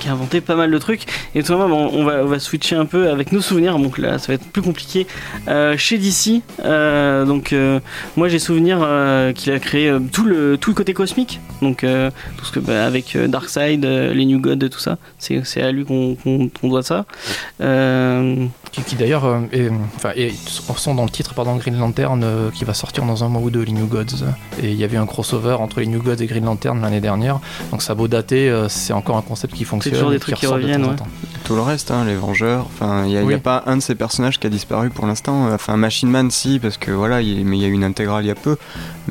[0.00, 1.04] Qui a inventé pas mal de trucs.
[1.34, 3.78] Et tout on, on va, on va switcher un peu avec nos souvenirs.
[3.78, 5.06] Donc là, ça va être plus compliqué.
[5.48, 7.80] Euh, chez DC, euh, donc euh,
[8.16, 8.78] moi j'ai souvenir
[9.34, 11.40] qu'il a créé tout le tout le côté cosmique.
[11.62, 11.84] Donc
[12.36, 14.98] tout ce que bah, avec Darkseid, les New Gods, tout ça.
[15.18, 17.04] C'est à lui qu'on doit ça.
[18.72, 20.10] Qui, qui d'ailleurs euh, est- enfin,
[20.76, 23.50] sont dans le titre pardon, Green Lantern euh, qui va sortir dans un mois ou
[23.50, 24.24] deux, les New Gods.
[24.62, 27.40] Et il y avait un crossover entre les New Gods et Green Lantern l'année dernière.
[27.70, 29.94] Donc ça a beau dater, euh, c'est encore un concept qui fonctionne.
[29.94, 30.96] toujours des trucs qui de reviennent, temps en ouais.
[30.96, 31.08] temps.
[31.44, 34.38] Tout le reste, hein, les Vengeurs, enfin, il n'y a, pas un de ces personnages
[34.40, 35.52] qui a disparu pour l'instant.
[35.52, 38.24] Enfin, Machine Man, si, parce que voilà, il, mais il y a eu une intégrale
[38.24, 38.56] il y a peu.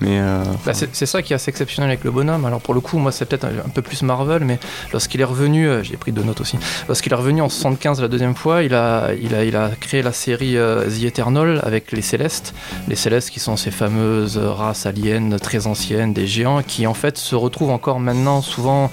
[0.01, 2.43] Mais euh, Bah, c'est c'est ça qui est assez exceptionnel avec le bonhomme.
[2.45, 4.59] Alors pour le coup, moi c'est peut-être un, un peu plus Marvel, mais
[4.91, 6.57] lorsqu'il est revenu, euh, j'ai pris deux notes aussi.
[6.89, 10.01] Lorsqu'il est revenu en 75 la deuxième fois, il a, il a, il a créé
[10.01, 12.53] la série euh, The Eternal avec les Célestes.
[12.87, 17.17] Les Célestes qui sont ces fameuses races aliens très anciennes, des géants, qui en fait
[17.17, 18.91] se retrouvent encore maintenant souvent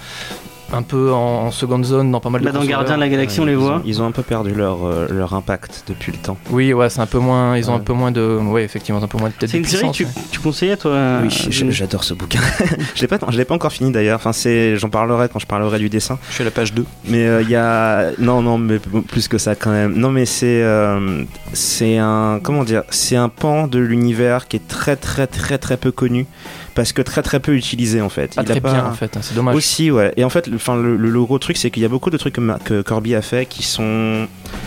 [0.73, 3.41] un peu en, seconde zone dans pas mal de bah, Dans Gardien de la Galaxie,
[3.41, 3.83] on les voit.
[3.85, 4.79] Ils ont, un peu perdu leur,
[5.11, 6.37] leur impact depuis le temps.
[6.51, 7.57] Oui, ouais, c'est un peu moins.
[7.57, 8.39] Ils ont un peu moins de.
[8.43, 11.20] Oui, effectivement, un peu moins de tête C'est une série que tu, tu, conseillais, toi
[11.23, 11.31] Oui,
[11.70, 12.41] j'adore ce bouquin.
[12.95, 14.16] je l'ai pas, je l'ai pas encore fini d'ailleurs.
[14.16, 16.18] Enfin, c'est, j'en parlerai quand je parlerai du dessin.
[16.29, 16.85] Je suis à la page 2.
[17.07, 18.11] Mais il y a.
[18.18, 19.95] Non, non, mais plus que ça quand même.
[19.97, 20.64] Non, mais c'est.
[21.53, 22.41] c'est un.
[22.43, 26.27] Comment dire C'est un pan de l'univers qui est très, très, très, très peu connu
[26.75, 28.35] parce que très très peu utilisé en fait.
[28.37, 28.73] il très pas...
[28.73, 29.55] bien en fait, hein, c'est dommage.
[29.55, 30.12] Aussi ouais.
[30.16, 32.35] Et en fait, enfin le, le, gros truc c'est qu'il y a beaucoup de trucs
[32.35, 34.27] que, que, Corby a fait qui sont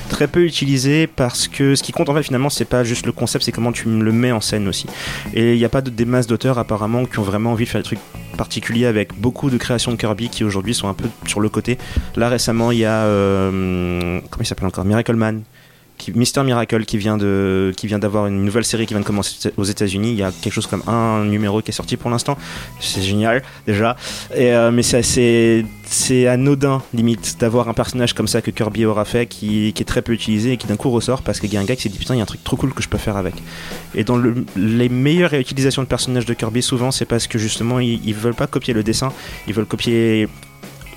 [0.10, 3.12] très peu utilisés parce que ce qui compte en fait finalement c'est pas juste le
[3.12, 4.88] concept, c'est comment tu le mets en scène aussi.
[5.34, 7.70] Et il n'y a pas de, des masses d'auteurs apparemment qui ont vraiment envie de
[7.70, 7.99] faire des trucs
[8.38, 11.78] particuliers avec beaucoup de créations de Kirby qui aujourd'hui sont un peu sur le côté.
[12.16, 14.86] Là récemment il y a euh, comment il s'appelle encore?
[14.86, 15.43] Miracle Man
[16.13, 19.51] Mister Miracle qui vient de qui vient d'avoir une nouvelle série qui vient de commencer
[19.57, 20.11] aux États-Unis.
[20.11, 22.37] Il y a quelque chose comme un numéro qui est sorti pour l'instant.
[22.79, 23.95] C'est génial déjà.
[24.35, 29.71] Euh, mais c'est anodin limite d'avoir un personnage comme ça que Kirby aura fait qui,
[29.73, 31.65] qui est très peu utilisé et qui d'un coup ressort parce qu'il y a un
[31.65, 32.97] gars qui s'est dit putain il y a un truc trop cool que je peux
[32.97, 33.35] faire avec.
[33.93, 37.79] Et dans le, les meilleures réutilisations de personnages de Kirby souvent c'est parce que justement
[37.79, 39.11] ils, ils veulent pas copier le dessin,
[39.47, 40.27] ils veulent copier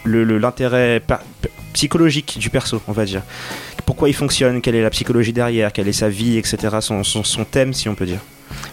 [0.04, 1.02] l'intérêt
[1.72, 3.22] psychologique du perso, on va dire.
[3.86, 6.78] Pourquoi il fonctionne, quelle est la psychologie derrière, quelle est sa vie, etc.
[6.80, 8.20] son, son thème, si on peut dire.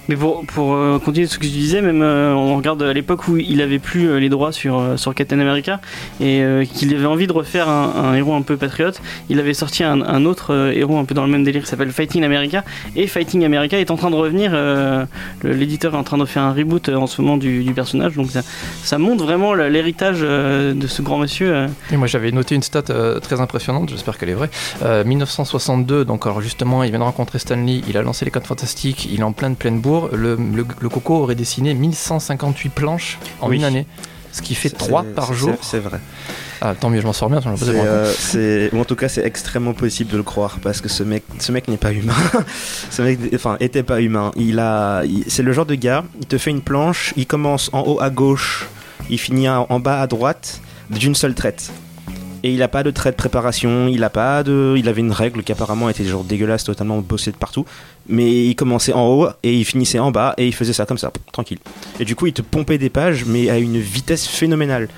[0.08, 3.28] Mais pour, pour euh, continuer ce que tu disais, même euh, on regarde à l'époque
[3.28, 5.80] où il avait plus euh, les droits sur, sur Captain America
[6.22, 6.44] et
[6.74, 10.72] qu'il avait envie de refaire un, héros un peu patriote, il avait sorti un, autre
[10.74, 12.64] héros un peu dans le même délire qui s'appelle Fighting America.
[12.96, 14.56] Et Fighting America est en train de revenir,
[15.44, 18.42] l'éditeur est en train de faire un reboot en ce moment du, personnage, donc ça,
[18.84, 21.68] ça montre vraiment l'héritage de ce grand monsieur.
[21.92, 22.84] Et moi j'avais noté une stat
[23.22, 24.50] très impressionnante, j'espère qu'elle est vraie.
[25.06, 29.08] 1962, donc alors justement il vient de rencontrer Stanley, il a lancé les codes fantastiques,
[29.12, 33.64] il est en pleine pleine bourre le, le, Coco aurait dessiné 1158 planches en une
[33.64, 33.86] année,
[34.32, 35.56] ce qui fait 3 par jour.
[35.62, 36.00] C'est vrai.
[36.62, 37.42] Ah, tant mieux, je m'en sors bien.
[37.68, 41.24] Euh, ou en tout cas, c'est extrêmement possible de le croire parce que ce mec,
[41.40, 42.14] ce mec n'est pas humain.
[42.90, 44.32] ce mec, enfin, était pas humain.
[44.36, 46.06] Il a, c'est le genre de gars.
[46.20, 47.14] Il te fait une planche.
[47.18, 48.68] Il commence en haut à gauche.
[49.10, 51.72] Il finit en bas à droite d'une seule traite
[52.46, 55.12] et il a pas de trait de préparation, il a pas de, il avait une
[55.12, 57.66] règle qui apparemment était genre dégueulasse, totalement bossée de partout,
[58.08, 60.98] mais il commençait en haut et il finissait en bas et il faisait ça comme
[60.98, 61.60] ça, tranquille.
[62.00, 64.90] Et du coup, il te pompait des pages, mais à une vitesse phénoménale.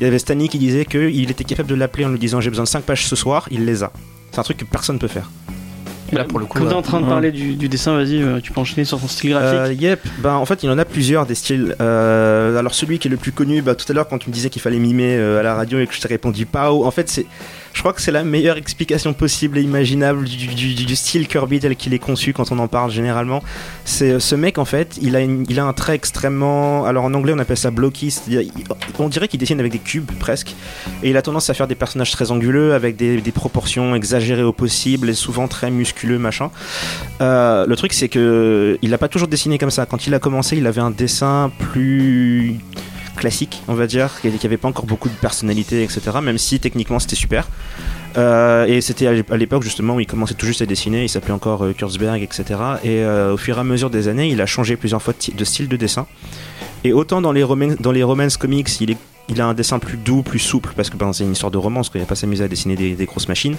[0.00, 2.50] Il y avait Stanley qui disait qu'il était capable de l'appeler en lui disant j'ai
[2.50, 3.92] besoin de 5 pages ce soir, il les a.
[4.32, 5.30] C'est un truc que personne ne peut faire.
[6.12, 8.52] Là, pour le coup, Quand t'es en train de parler du, dessin, vas-y, euh, tu
[8.52, 9.58] peux enchaîner sur son style graphique.
[9.58, 11.74] Euh, yep, ben en fait, il en a plusieurs des styles.
[11.80, 14.34] Euh, alors, celui qui est le plus connu, bah, tout à l'heure, quand tu me
[14.34, 17.08] disais qu'il fallait mimer à la radio et que je t'ai répondu Pao, en fait,
[17.08, 17.26] c'est
[17.76, 21.92] je crois que c'est la meilleure explication possible et imaginable du, style Kirby tel qu'il
[21.92, 23.42] est conçu quand on en parle généralement.
[23.84, 26.86] C'est euh, ce mec en fait, il a, il a un trait extrêmement.
[26.86, 28.16] Alors en anglais on appelle ça blocky,
[28.98, 30.54] on dirait qu'il dessine avec des cubes presque.
[31.02, 34.54] Et il a tendance à faire des personnages très anguleux avec des, proportions exagérées au
[34.54, 36.50] possible et souvent très musculeux machin.
[37.20, 39.84] Euh, le truc c'est que il n'a pas toujours dessiné comme ça.
[39.84, 42.56] Quand il a commencé, il avait un dessin plus
[43.16, 46.00] classique, on va dire, qui n'avait pas encore beaucoup de personnalité, etc.
[46.22, 47.48] Même si techniquement c'était super.
[48.16, 51.32] Euh, et c'était à l'époque justement où il commençait tout juste à dessiner, il s'appelait
[51.32, 52.44] encore euh, Kurzberg, etc.
[52.82, 55.44] Et euh, au fur et à mesure des années, il a changé plusieurs fois de,
[55.44, 56.06] style de dessin.
[56.84, 57.44] Et autant dans les,
[57.80, 58.04] dans les
[58.38, 58.98] comics, il est
[59.28, 61.58] il a un dessin plus doux, plus souple, parce que ben, c'est une histoire de
[61.58, 63.56] romance, qu'il n'y a pas s'amuser à dessiner des, grosses machines.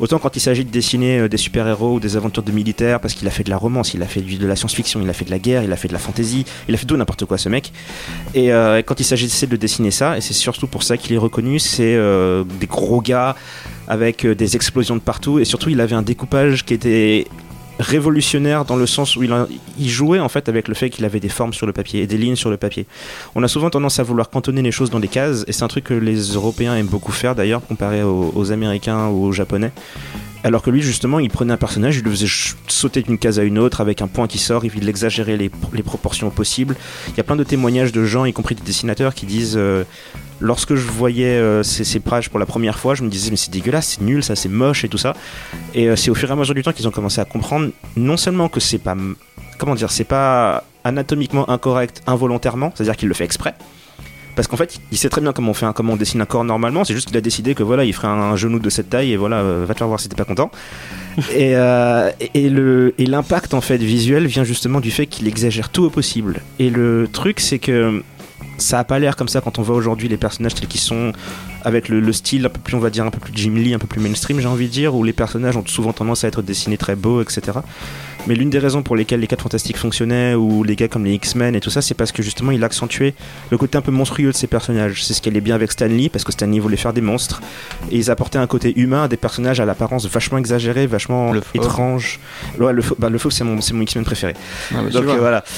[0.00, 3.14] Autant quand il s'agit de dessiner euh, des super-héros ou des aventures de militaires, parce
[3.14, 5.24] qu'il a fait de la romance, il a fait de la science-fiction, il a fait
[5.24, 7.38] de la guerre, il a fait de la fantasy, il a fait tout n'importe quoi
[7.38, 7.72] ce mec.
[8.34, 11.18] Et euh, quand il s'agit de dessiner ça, et c'est surtout pour ça qu'il est
[11.18, 13.36] reconnu, c'est euh, des gros gars
[13.86, 17.26] avec des explosions de partout, et surtout il avait un découpage qui était
[17.78, 21.28] révolutionnaire dans le sens où il, jouait en fait avec le fait qu'il avait des
[21.28, 22.86] formes sur le papier et des lignes sur le papier.
[23.34, 25.68] On a souvent tendance à vouloir cantonner les choses dans des cases et c'est un
[25.68, 29.72] truc que les Européens aiment beaucoup faire d'ailleurs comparé aux, Américains ou aux Japonais.
[30.44, 32.28] Alors que lui, justement, il prenait un personnage, il le faisait
[32.68, 35.82] sauter d'une case à une autre avec un point qui sort, il exagérait les, les
[35.82, 36.76] proportions possibles.
[37.08, 39.84] Il y a plein de témoignages de gens, y compris des dessinateurs, qui disent euh,
[40.40, 43.50] lorsque je voyais euh, ces, pages pour la première fois, je me disais mais c'est
[43.50, 45.14] dégueulasse, c'est nul, ça c'est moche et tout ça.
[45.74, 47.70] Et euh, c'est au fur et à mesure du temps qu'ils ont commencé à comprendre
[47.96, 48.96] non seulement que c'est pas
[49.58, 53.54] comment dire, c'est pas anatomiquement incorrect involontairement, c'est-à-dire qu'il le fait exprès.
[54.36, 56.26] Parce qu'en fait, il sait très bien comment on, fait un, comment on dessine un
[56.26, 58.90] corps normalement, c'est juste qu'il a décidé que voilà, il ferait un, genou de cette
[58.90, 60.50] taille et voilà, euh, va te faire voir si t'es pas content.
[61.32, 61.52] et,
[62.34, 65.90] et, le, et l'impact en fait visuel vient justement du fait qu'il exagère tout au
[65.90, 66.40] possible.
[66.58, 68.02] Et le truc, c'est que
[68.58, 71.12] ça a pas l'air comme ça quand on voit aujourd'hui les personnages tels qu'ils sont
[71.62, 73.78] avec le, style un peu plus on va dire un peu plus Jim Lee un
[73.78, 76.42] peu plus mainstream j'ai envie de dire où les personnages ont souvent tendance à être
[76.42, 77.58] dessinés très beaux etc
[78.26, 81.12] Mais l'une des raisons pour lesquelles les 4 Fantastiques fonctionnaient, ou les gars comme les
[81.14, 83.14] X-Men et tout ça, c'est parce que justement il accentuait
[83.50, 85.04] le côté un peu monstrueux de ces personnages.
[85.04, 87.42] C'est ce qui allait bien avec Stanley, parce que Stanley voulait faire des monstres,
[87.90, 91.42] et ils apportaient un côté humain à des personnages à l'apparence vachement exagérée, vachement Le
[91.54, 92.20] étrange.
[92.58, 94.34] Ouais, le bah, le fauve, c'est mon, X-Men préféré.
[94.72, 95.44] Ah, bah, Donc euh, voilà.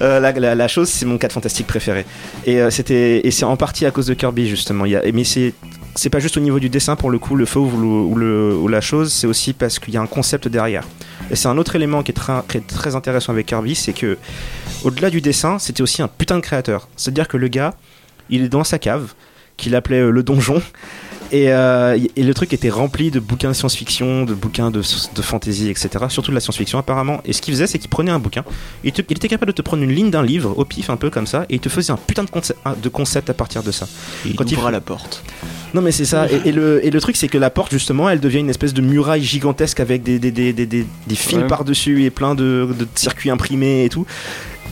[0.00, 2.04] Euh, la, la- la chose, c'est mon 4 fantastique préféré.
[2.46, 4.84] Et euh, c'était et c'est en partie à cause de Kirby justement.
[4.84, 5.54] Il y a, mais c'est
[5.94, 8.14] c'est pas juste au niveau du dessin pour le coup, le fauve ou, le- ou,
[8.16, 10.84] le- ou la chose, c'est aussi parce qu'il y a un concept derrière.
[11.30, 13.92] Et c'est un autre élément qui est très, qui est très intéressant avec Kirby, c'est
[13.92, 14.18] que
[14.84, 16.88] au-delà du dessin, c'était aussi un putain de créateur.
[16.96, 17.74] C'est-à-dire que le gars,
[18.30, 19.12] il est dans sa cave,
[19.56, 20.62] qu'il appelait euh, le donjon.
[21.30, 24.80] Et, euh, et le truc était rempli de bouquins de science-fiction, de bouquins de,
[25.14, 25.88] de fantasy, etc.
[26.10, 27.22] Surtout de la science-fiction apparemment.
[27.24, 28.44] Et ce qu'il faisait, c'est qu'il prenait un bouquin,
[28.84, 30.96] il, te- il était capable de te prendre une ligne d'un livre au pif, un
[30.98, 33.62] peu comme ça, et il te faisait un putain de concept, de concept à partir
[33.62, 33.88] de ça.
[34.26, 35.22] il quand il ouvre faut- la porte.
[35.74, 36.26] Non mais c'est ça.
[36.30, 38.74] Et, et le, et le truc c'est que la porte justement, elle devient une espèce
[38.74, 41.46] de muraille gigantesque avec des, des, des, des, des- fils Ouais.
[41.46, 44.06] par-dessus et plein de, de circuits imprimés et tout.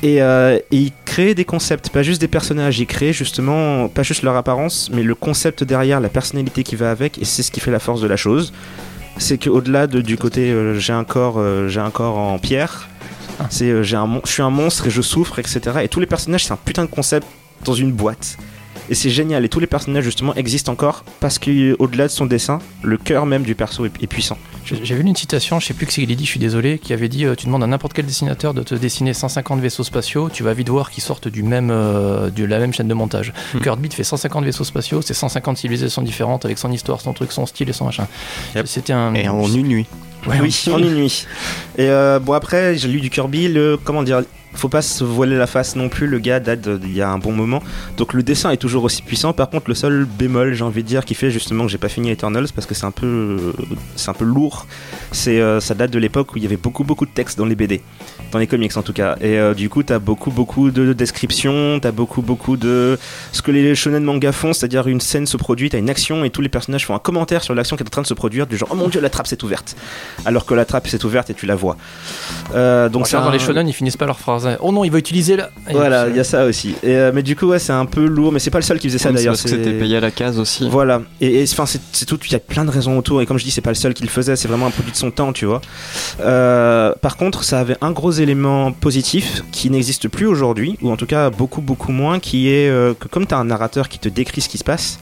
[0.03, 4.03] Et, euh, et il crée des concepts, pas juste des personnages, il crée justement, pas
[4.03, 7.51] juste leur apparence, mais le concept derrière, la personnalité qui va avec, et c'est ce
[7.51, 8.53] qui fait la force de la chose.
[9.19, 12.89] C'est qu'au-delà de, du côté euh, j'ai un corps, euh, j'ai un corps en pierre,
[13.51, 15.61] c'est euh, j'ai un, je suis un monstre et je souffre, etc.
[15.83, 17.27] Et tous les personnages, c'est un putain de concept
[17.67, 18.39] dans une boîte.
[18.91, 19.45] Et c'est génial.
[19.45, 23.45] Et tous les personnages, justement, existent encore parce qu'au-delà de son dessin, le cœur même
[23.45, 24.37] du perso est, est puissant.
[24.65, 26.79] J'ai vu une citation, je sais plus qui c'est qui l'a dit, je suis désolé,
[26.79, 29.85] qui avait dit euh, Tu demandes à n'importe quel dessinateur de te dessiner 150 vaisseaux
[29.85, 32.95] spatiaux, tu vas vite voir qu'ils sortent du même, euh, de la même chaîne de
[32.95, 33.33] montage.
[33.55, 33.61] Hmm.
[33.61, 37.33] Kirby te fait 150 vaisseaux spatiaux, c'est 150 civilisations différentes avec son histoire, son truc,
[37.33, 38.07] son style et son machin.
[38.55, 38.67] Yep.
[38.67, 39.15] C'était un.
[39.15, 39.87] Et en une nuit.
[40.27, 41.27] Ouais, oui, en une nuit.
[41.79, 43.79] Et euh, bon, après, j'ai lu du Kirby, le.
[43.83, 44.23] Comment dire
[44.55, 47.19] faut pas se voiler la face non plus, le gars date d'il y a un
[47.19, 47.63] bon moment.
[47.97, 49.33] Donc le dessin est toujours aussi puissant.
[49.33, 51.89] Par contre, le seul bémol, j'ai envie de dire, qui fait justement que j'ai pas
[51.89, 53.55] fini Eternals parce que c'est un peu,
[53.97, 54.67] c'est un peu lourd.
[55.13, 57.47] C'est, euh, ça date de l'époque où il y avait beaucoup, beaucoup de textes dans
[57.47, 57.81] les BD,
[58.33, 59.17] dans les comics en tout cas.
[59.21, 62.99] Et euh, du coup, t'as beaucoup, beaucoup de descriptions, t'as beaucoup, beaucoup de
[63.33, 66.31] ce que les shonen manga font, c'est-à-dire une scène se produit, t'as une action et
[66.31, 68.47] tous les personnages font un commentaire sur l'action qui est en train de se produire,
[68.47, 69.77] du genre oh mon dieu la trappe s'est ouverte,
[70.25, 71.77] alors que la trappe s'est ouverte et tu la vois.
[72.55, 74.40] Euh, donc dans les shonen, ils finissent pas leur phrase.
[74.61, 75.51] Oh non, il va utiliser là.
[75.69, 76.75] Et voilà, il y a ça aussi.
[76.83, 78.79] Et, euh, mais du coup, ouais, c'est un peu lourd, mais c'est pas le seul
[78.79, 79.33] qui faisait ça c'est d'ailleurs.
[79.33, 80.69] parce que c'était payé à la case aussi.
[80.71, 83.39] Voilà, et enfin, c'est c'est tout, il y a plein de raisons autour, et comme
[83.39, 85.11] je dis, c'est pas le seul qui le faisait, c'est vraiment un produit de son
[85.11, 85.61] temps, tu vois.
[86.21, 90.97] Euh, par contre, ça avait un gros élément positif qui n'existe plus aujourd'hui, ou en
[90.97, 93.99] tout cas beaucoup, beaucoup moins, qui est euh, que comme tu as un narrateur qui
[93.99, 94.99] te décrit ce qui se passe,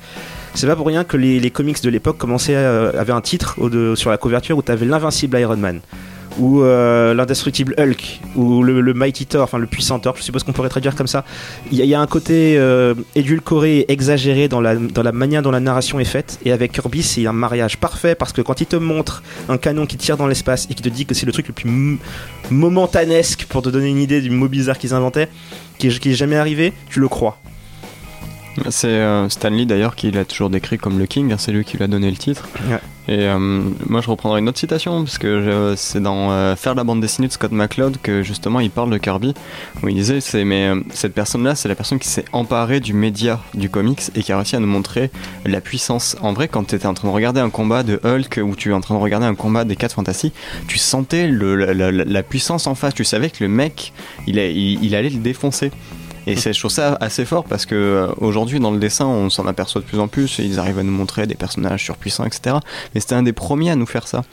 [0.55, 3.55] c'est pas pour rien que les, les comics de l'époque commençaient à, avaient un titre
[3.59, 5.81] au de- sur la couverture où tu avais l'invincible Iron Man
[6.39, 10.43] ou euh, l'indestructible Hulk ou le, le Mighty Thor, enfin le puissant Thor, je suppose
[10.45, 11.25] qu'on pourrait traduire comme ça.
[11.73, 15.13] Il y, a- il y a un côté euh, édulcoré, exagéré dans la, dans la
[15.13, 16.39] manière dont la narration est faite.
[16.45, 19.87] Et avec Kirby, c'est un mariage parfait parce que quand il te montre un canon
[19.87, 21.99] qui tire dans l'espace et qui te dit que c'est le truc le plus
[22.51, 25.29] momentanesque pour te donner une idée du mot bizarre qu'ils inventaient,
[25.79, 27.39] qui est, qui est jamais arrivé, tu le crois.
[28.71, 31.77] C'est euh, Stanley d'ailleurs qui l'a toujours décrit comme le King, hein, c'est lui qui
[31.77, 32.49] lui a donné le titre.
[32.69, 32.79] Ouais.
[33.09, 36.85] Et euh, moi je reprendrai une autre citation, parce que c'est dans euh, Faire la
[36.85, 39.33] bande dessinée de Scott McCloud que justement il parle de Kirby,
[39.83, 42.93] où il disait c'est mais euh, cette personne-là c'est la personne qui s'est emparée du
[42.93, 45.11] média du comics et qui a réussi à nous montrer
[45.47, 46.17] la puissance.
[46.21, 48.71] En vrai, quand tu étais en train de regarder un combat de Hulk ou tu
[48.71, 50.33] es en train de regarder un combat des 4 Fantasy,
[50.67, 53.95] tu sentais la, puissance en face, tu savais que le mec
[54.27, 55.71] il allait le défoncer.
[56.31, 59.31] Et c'est, je trouve ça assez fort parce que euh, aujourd'hui dans le dessin on
[59.31, 62.57] s'en aperçoit de plus en plus, ils arrivent à nous montrer des personnages surpuissants, etc.
[62.95, 64.25] Mais c'était un des premiers à nous faire ça.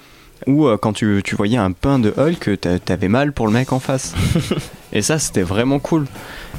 [0.47, 3.53] Ou euh, quand tu, tu voyais un pain de Hulk, t'a- t'avais mal pour le
[3.53, 4.13] mec en face.
[4.95, 6.05] Et ça c'était vraiment cool.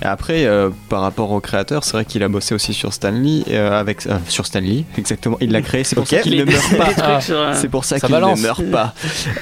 [0.02, 3.44] Et après, euh, par rapport au créateur, c'est vrai qu'il a bossé aussi sur Stanley,
[3.48, 5.38] euh, avec euh, sur Stanley, exactement.
[5.40, 6.10] Il l'a créé, c'est pour Ok.
[6.10, 7.20] ça qu'il ne meurt pas.
[7.30, 8.92] euh, C'est pour ça, Ça qu'il ne meurt pas.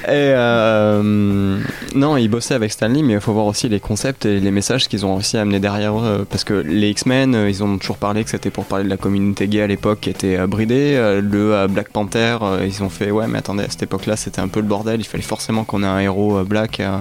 [0.05, 0.31] Et
[0.65, 1.59] euh,
[1.93, 4.87] non, il bossait avec Stanley, mais il faut voir aussi les concepts et les messages
[4.87, 6.25] qu'ils ont réussi à amener derrière eux.
[6.29, 8.97] Parce que les X-Men, euh, ils ont toujours parlé que c'était pour parler de la
[8.97, 10.93] communauté gay à l'époque qui était euh, bridée.
[10.95, 14.15] Euh, Le euh, Black Panther, euh, ils ont fait ouais, mais attendez, à cette époque-là,
[14.15, 15.01] c'était un peu le bordel.
[15.01, 16.79] Il fallait forcément qu'on ait un héros euh, black.
[16.79, 16.97] euh,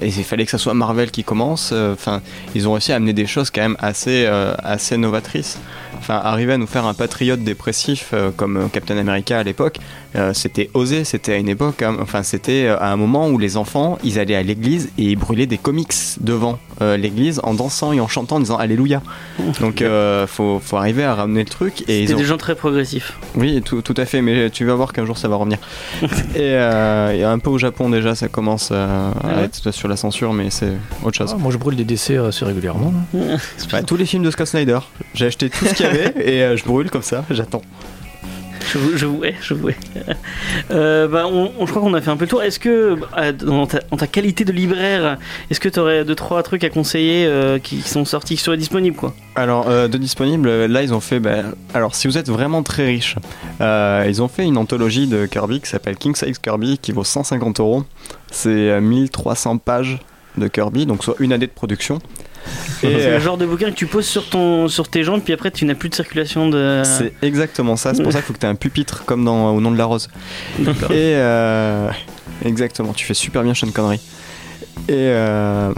[0.00, 1.70] et il fallait que ça soit Marvel qui commence.
[1.72, 2.20] Euh, Enfin,
[2.54, 5.58] ils ont réussi à amener des choses quand même assez, euh, assez novatrices.
[5.98, 9.78] Enfin, arriver à nous faire un patriote dépressif euh, comme euh, Captain America à l'époque,
[10.16, 13.56] euh, c'était osé, c'était à une époque, hein, enfin c'était à un moment où les
[13.56, 17.92] enfants, ils allaient à l'église et ils brûlaient des comics devant euh, l'église en dansant
[17.92, 19.02] et en chantant en disant Alléluia.
[19.60, 22.18] Donc euh, faut, faut arriver à ramener le truc et ils ont...
[22.18, 23.12] des gens très progressifs.
[23.34, 25.58] Oui, tout, tout à fait, mais tu vas voir qu'un jour ça va revenir.
[26.02, 26.08] et,
[26.38, 29.96] euh, et un peu au Japon déjà, ça commence euh, à ouais être sur la
[29.96, 30.72] censure, mais c'est
[31.04, 31.32] autre chose.
[31.34, 32.92] Ah, moi, je brûle des décès assez régulièrement.
[33.14, 33.36] hein.
[33.72, 34.78] Bah, tous les films de Scott Snyder,
[35.14, 37.62] j'ai acheté tout ce qu'il y avait et euh, je brûle comme ça, j'attends.
[38.72, 39.76] je, je, ouais, je ouais.
[40.70, 42.42] Euh, bah, on, on- je crois qu'on a fait un peu le tour.
[42.42, 45.16] Est-ce que, bah, dans ta, en ta qualité de libraire,
[45.50, 48.42] est-ce que tu aurais deux trois trucs à conseiller euh, qui, qui sont sortis, qui
[48.42, 49.14] seraient disponibles quoi?
[49.34, 51.20] Alors, euh, de disponible, euh, là, ils ont fait.
[51.20, 51.36] bah,
[51.72, 53.16] alors, si vous êtes vraiment très riche,
[53.60, 57.04] euh, ils ont fait une anthologie de Kirby qui s'appelle King Size Kirby qui vaut
[57.04, 57.84] 150 euros.
[58.30, 59.98] C'est euh, 1300 pages
[60.36, 62.00] de Kirby, donc soit une année de production.
[62.80, 65.32] C'est euh, le genre de bouquin que tu poses sur, ton, sur tes jambes, puis
[65.32, 66.82] après tu n'as plus de circulation de.
[66.84, 67.94] c'est exactement ça.
[67.94, 69.78] C'est pour ça qu'il faut que tu aies un pupitre comme dans Au nom de
[69.78, 70.08] la rose.
[70.58, 71.90] Et euh,
[72.44, 74.00] exactement, tu fais super bien Sean Connery.
[74.88, 75.72] Et, euh,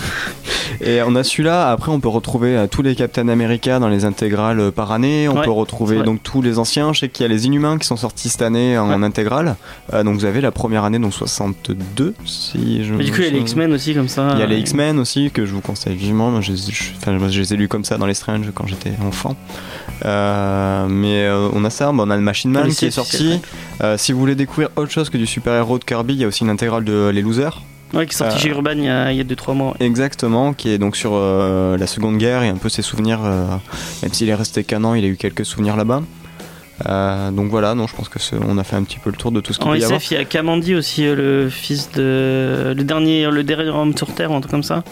[0.80, 1.70] et on a celui-là.
[1.70, 5.28] Après, on peut retrouver euh, tous les Captain America dans les intégrales euh, par année.
[5.28, 6.92] On Ouais, peut retrouver donc tous les anciens.
[6.92, 9.04] Je sais qu'il y a les Inhumains qui sont sortis cette année en Ouais.
[9.06, 9.56] intégrale.
[9.92, 12.94] Euh, donc vous avez la première année, donc 62, si je.
[12.94, 14.30] Mais du coup, il y a les X-Men aussi comme ça.
[14.34, 16.30] Il y a les X-Men aussi que je vous conseille vivement.
[16.30, 18.92] Moi, je, je- enfin, je les ai lus comme ça dans les Strange quand j'étais
[19.06, 19.36] enfant.
[20.04, 23.40] Euh, mais euh, on a ça, on a le Machine Man qui est sorti.
[23.82, 26.26] Euh, si vous voulez découvrir autre chose que du super-héros de Kirby, il y a
[26.28, 27.62] aussi une intégrale de Les Losers.
[27.96, 29.70] Ouais, qui est sorti Euh, chez Urban il y a 2-3 mois.
[29.80, 29.86] ouais.
[29.86, 33.20] Exactement, qui est donc sur euh, la Seconde Guerre et un peu ses souvenirs.
[33.24, 33.46] euh,
[34.02, 36.02] même s'il est resté qu'un an, il a eu quelques souvenirs là-bas.
[36.88, 39.32] Euh, donc voilà, non, je pense que on a fait un petit peu le tour
[39.32, 39.98] de tout ce qu'il En y avoir.
[39.98, 42.74] SF, il y a Kamandi aussi, le fils de.
[42.76, 44.84] Le dernier, le dernier homme sur Terre, un truc comme ça.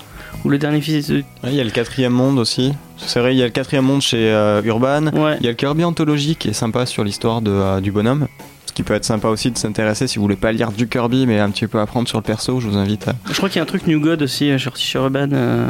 [0.45, 1.17] Ou le dernier fils de.
[1.19, 2.73] Ouais, il y a le quatrième monde aussi.
[2.97, 5.09] C'est vrai, il y a le quatrième monde chez euh, Urban.
[5.09, 5.37] Ouais.
[5.41, 8.29] Il y a le Kirby Anthology qui est sympa sur l'histoire euh, du bonhomme.
[8.75, 11.39] Qui peut être sympa aussi de s'intéresser si vous voulez pas lire du Kirby mais
[11.39, 13.15] un petit peu apprendre sur le perso, je vous invite à.
[13.31, 15.69] Je crois qu'il y a un truc New God aussi, euh, sorti chez Urban, euh,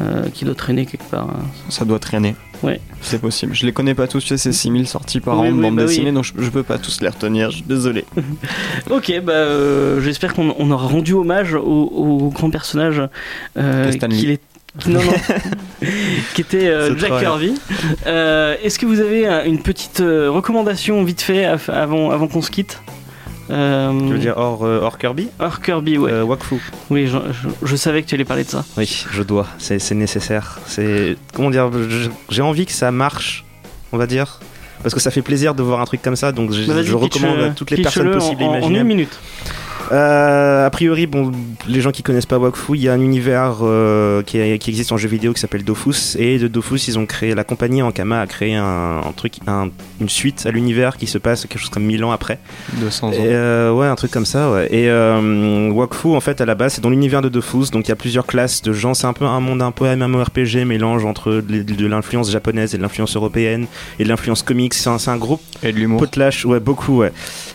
[0.00, 1.28] euh, qui doit traîner quelque part.
[1.30, 1.42] hein.
[1.68, 2.34] Ça doit traîner.
[2.62, 2.80] Ouais.
[3.00, 3.54] C'est possible.
[3.54, 5.62] Je les connais pas tous, tu sais, c'est 6000 sorties par Oui, an de oui,
[5.62, 5.88] bande bah oui.
[5.88, 8.04] dessinée donc je, je peux pas tous les retenir, je suis désolé.
[8.90, 13.00] Ok, bah euh, j'espère qu'on on aura rendu hommage au, au grand personnage
[13.56, 14.40] euh, qu'il est.
[14.86, 15.12] Non, non.
[16.34, 17.54] qui était euh, Jack Kirby.
[18.06, 22.42] Euh, Est-ce que vous avez euh, une petite euh, recommandation vite fait avant, avant qu'on
[22.42, 22.80] se quitte?
[23.48, 25.28] Tu veux dire hors, hors Kirby?
[25.40, 26.20] Hors Kirby, ouais.
[26.22, 26.56] Wakfu.
[26.88, 28.64] Oui, je, je- je savais que tu allais parler de ça.
[28.76, 29.48] Oui, je dois.
[29.58, 30.60] C'est nécessaire.
[30.66, 31.68] C'est comment dire
[32.28, 33.44] J'ai envie que ça marche,
[33.92, 34.38] on va dire,
[34.84, 36.30] parce que ça fait plaisir de voir un truc comme ça.
[36.30, 39.18] Donc je, Bah, je recommande à toutes les personnes possibles et en, en, une minute.
[39.92, 41.32] Euh, a priori, bon,
[41.66, 44.70] les gens qui connaissent pas Wakfu, il y a un univers euh, qui, est- qui
[44.70, 46.16] existe en jeu vidéo qui s'appelle Dofus.
[46.18, 49.68] Et de Dofus, ils ont créé, la compagnie Ankama a créé un, un truc, un-
[50.00, 52.38] une suite à l'univers qui se passe quelque chose comme 1000 ans après.
[52.80, 53.12] 200 ans.
[53.12, 54.68] Et, euh, ouais, un truc comme ça, ouais.
[54.70, 57.88] Et euh, Wakfu, en fait, à la base, c'est dans l'univers de Dofus, donc il
[57.88, 58.94] y a plusieurs classes de gens.
[58.94, 62.78] C'est un peu un monde un peu MMORPG, mélange entre de, de l'influence japonaise et
[62.78, 63.66] de l'influence européenne
[63.98, 64.74] et de l'influence comics.
[64.74, 65.98] C'est un, groupe Et de l'humour.
[65.98, 67.12] potlash, ouais, beaucoup, ouais.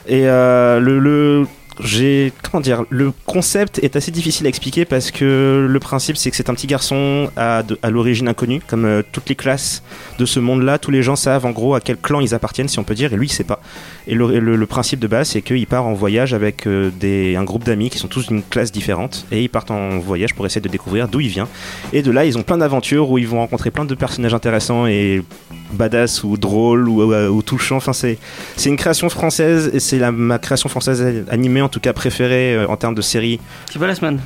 [0.07, 1.45] Et euh, le, le
[1.83, 6.29] j'ai comment dire le concept est assez difficile à expliquer parce que le principe c'est
[6.31, 9.83] que c'est un petit garçon à, à l'origine inconnue comme euh, toutes les classes
[10.17, 12.79] de ce monde-là tous les gens savent en gros à quel clan ils appartiennent si
[12.79, 13.59] on peut dire et lui il sait pas.
[14.07, 17.43] Et le, le- principe de base c'est qu'il part en voyage avec euh, des, un
[17.43, 20.61] groupe d'amis qui sont tous d'une classe différente et ils partent en voyage pour essayer
[20.61, 21.47] de découvrir d'où il vient.
[21.93, 24.87] Et de là ils ont plein d'aventures où ils vont rencontrer plein de personnages intéressants
[24.87, 25.23] et
[25.71, 27.77] badass ou drôles ou, ou, ou touchants.
[27.77, 28.17] Enfin c'est
[28.65, 32.77] une création française et c'est ma création française animée en tout cas préférée euh, en
[32.77, 33.39] termes de série.
[33.71, 34.21] C'est pas la semaine?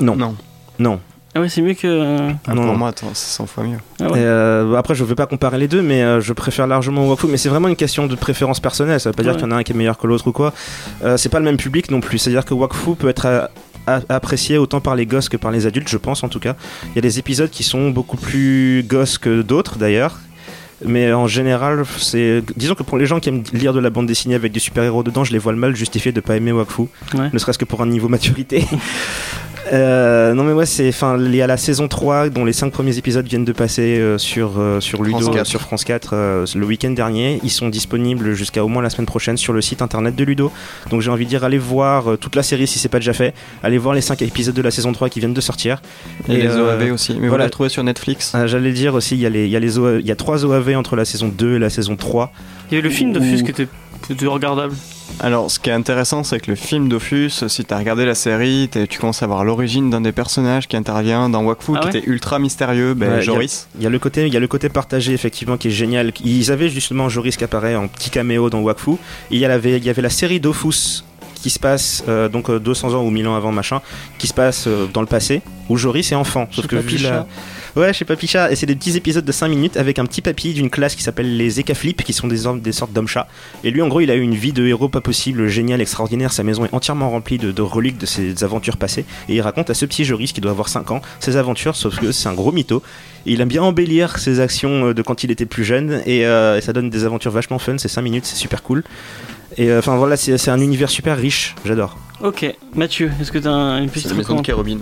[0.00, 0.34] Non, Non.
[0.78, 1.00] non.
[1.36, 2.30] Ah ouais, c'est mieux que.
[2.46, 2.76] Ah, non, pour non.
[2.76, 3.78] moi, attends, c'est 100 fois mieux.
[4.00, 4.20] Ah ouais.
[4.20, 7.26] Et, euh, après, je veux pas comparer les deux, mais euh, je préfère largement Wakfu.
[7.26, 9.00] Mais c'est vraiment une question de préférence personnelle.
[9.00, 10.32] Ça veut pas dire qu'il y en a un qui est meilleur que l'autre ou
[10.32, 10.52] quoi.
[11.02, 12.18] Euh, c'est pas le même public non plus.
[12.18, 13.50] C'est-à-dire que Wakfu peut être
[14.08, 16.54] apprécié autant par les gosses que par les adultes, je pense en tout cas.
[16.92, 20.20] Il y a des épisodes qui sont beaucoup plus gosses que d'autres d'ailleurs.
[20.86, 22.42] Mais en général, c'est.
[22.56, 25.02] Disons que pour les gens qui aiment lire de la bande dessinée avec des super-héros
[25.02, 26.82] dedans, je les vois le mal justifié de pas aimer Wakfu.
[27.14, 27.30] Ouais.
[27.32, 28.64] Ne serait-ce que pour un niveau maturité.
[29.72, 32.70] Euh, non mais ouais c'est enfin il y a la saison 3 dont les 5
[32.70, 35.46] premiers épisodes viennent de passer euh, sur euh, sur Ludo France 4.
[35.46, 39.06] sur France 4 euh, le week-end dernier ils sont disponibles jusqu'à au moins la semaine
[39.06, 40.52] prochaine sur le site internet de Ludo
[40.90, 43.14] donc j'ai envie de dire allez voir euh, toute la série si c'est pas déjà
[43.14, 45.80] fait allez voir les 5 épisodes de la saison 3 qui viennent de sortir
[46.28, 47.14] Et, Et, les euh, OAV aussi.
[47.14, 47.48] Mais vous voilà.
[47.48, 49.78] trouvez sur Netflix Ah, j'allais dire aussi il y a les il y a les
[49.78, 52.32] il y a 3 OAV entre la saison 2 et la saison 3
[52.70, 53.68] Il y avait le film de Fus qui était,
[54.06, 54.74] qui était regardable.
[55.20, 58.68] Alors, ce qui est intéressant, c'est que le film Dofus, si t'as regardé la série,
[58.70, 61.98] t'es- tu commences à voir l'origine d'un des personnages qui intervient dans Wakfu, Ah qui
[61.98, 63.68] était ultra mystérieux, ben, Ouais, Joris.
[63.78, 66.12] Il y a le côté, il y a le côté partagé effectivement qui est génial.
[66.24, 68.92] Ils avaient justement Joris qui apparaît en petit caméo dans Wakfu.
[69.30, 72.58] Il y avait, il y avait la série Dofus qui se passe euh, donc euh,
[72.58, 73.82] 200 ans ou 1000 ans avant machin,
[74.18, 76.48] qui se passe euh, dans le passé où Joris est enfant.
[76.50, 77.26] Sauf C'est que vu la...
[77.76, 80.54] Ouais, chez Papicha, et c'est des petits épisodes de 5 minutes avec un petit papy
[80.54, 83.26] d'une classe qui s'appelle les Ekaflip, qui sont des, des sortes d'hommes-chats.
[83.64, 86.32] Et lui, en gros, il a eu une vie de héros pas possible, génial, extraordinaire.
[86.32, 89.04] Sa maison est entièrement remplie de, de reliques de ses aventures passées.
[89.28, 91.98] Et il raconte à ce petit Joris, qui doit avoir 5 ans, ses aventures, sauf
[91.98, 92.80] que c'est un gros mytho.
[93.26, 96.26] Et il aime bien embellir ses actions euh, de quand il était plus jeune, et,
[96.26, 97.76] euh, et ça donne des aventures vachement fun.
[97.78, 98.84] C'est 5 minutes, c'est super cool.
[99.56, 101.98] Et euh, enfin voilà, c'est un univers super riche, j'adore.
[102.22, 104.78] Ok, Mathieu, est-ce que tu as une C'est petite la maison de recommandation Kérubin.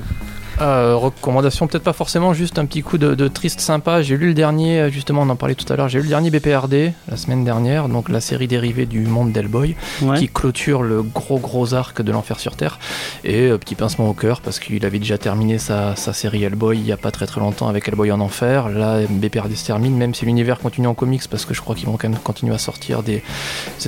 [0.61, 4.03] Euh, recommandation peut-être pas forcément, juste un petit coup de, de triste sympa.
[4.03, 6.09] J'ai lu le dernier, euh, justement on en parlait tout à l'heure, j'ai lu le
[6.11, 10.19] dernier BPRD la semaine dernière, donc la série dérivée du monde d'Hellboy, Ouais.
[10.19, 12.79] qui clôture le gros gros arc de l'enfer sur Terre.
[13.25, 16.79] Et euh, petit pincement au cœur parce qu'il avait déjà terminé sa, sa série Hellboy
[16.79, 18.69] il y a pas très très longtemps avec Hellboy en enfer.
[18.69, 21.87] Là BPRD se termine, même si l'univers continue en comics parce que je crois qu'ils
[21.87, 23.23] vont quand même continuer à sortir des...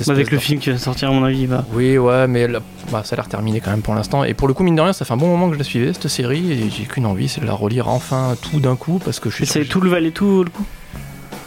[0.07, 1.63] Avec le film qui va sortir, à mon avis, bah.
[1.73, 2.59] oui, ouais, mais là,
[2.91, 4.23] bah, ça a l'air terminé quand même pour l'instant.
[4.23, 5.63] Et pour le coup, mine de rien, ça fait un bon moment que je la
[5.63, 8.99] suivais, cette série, et j'ai qu'une envie, c'est de la relire enfin tout d'un coup,
[9.03, 10.65] parce que je suis C'est tout le Val et tout le coup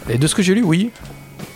[0.09, 0.91] Et de ce que j'ai lu, oui.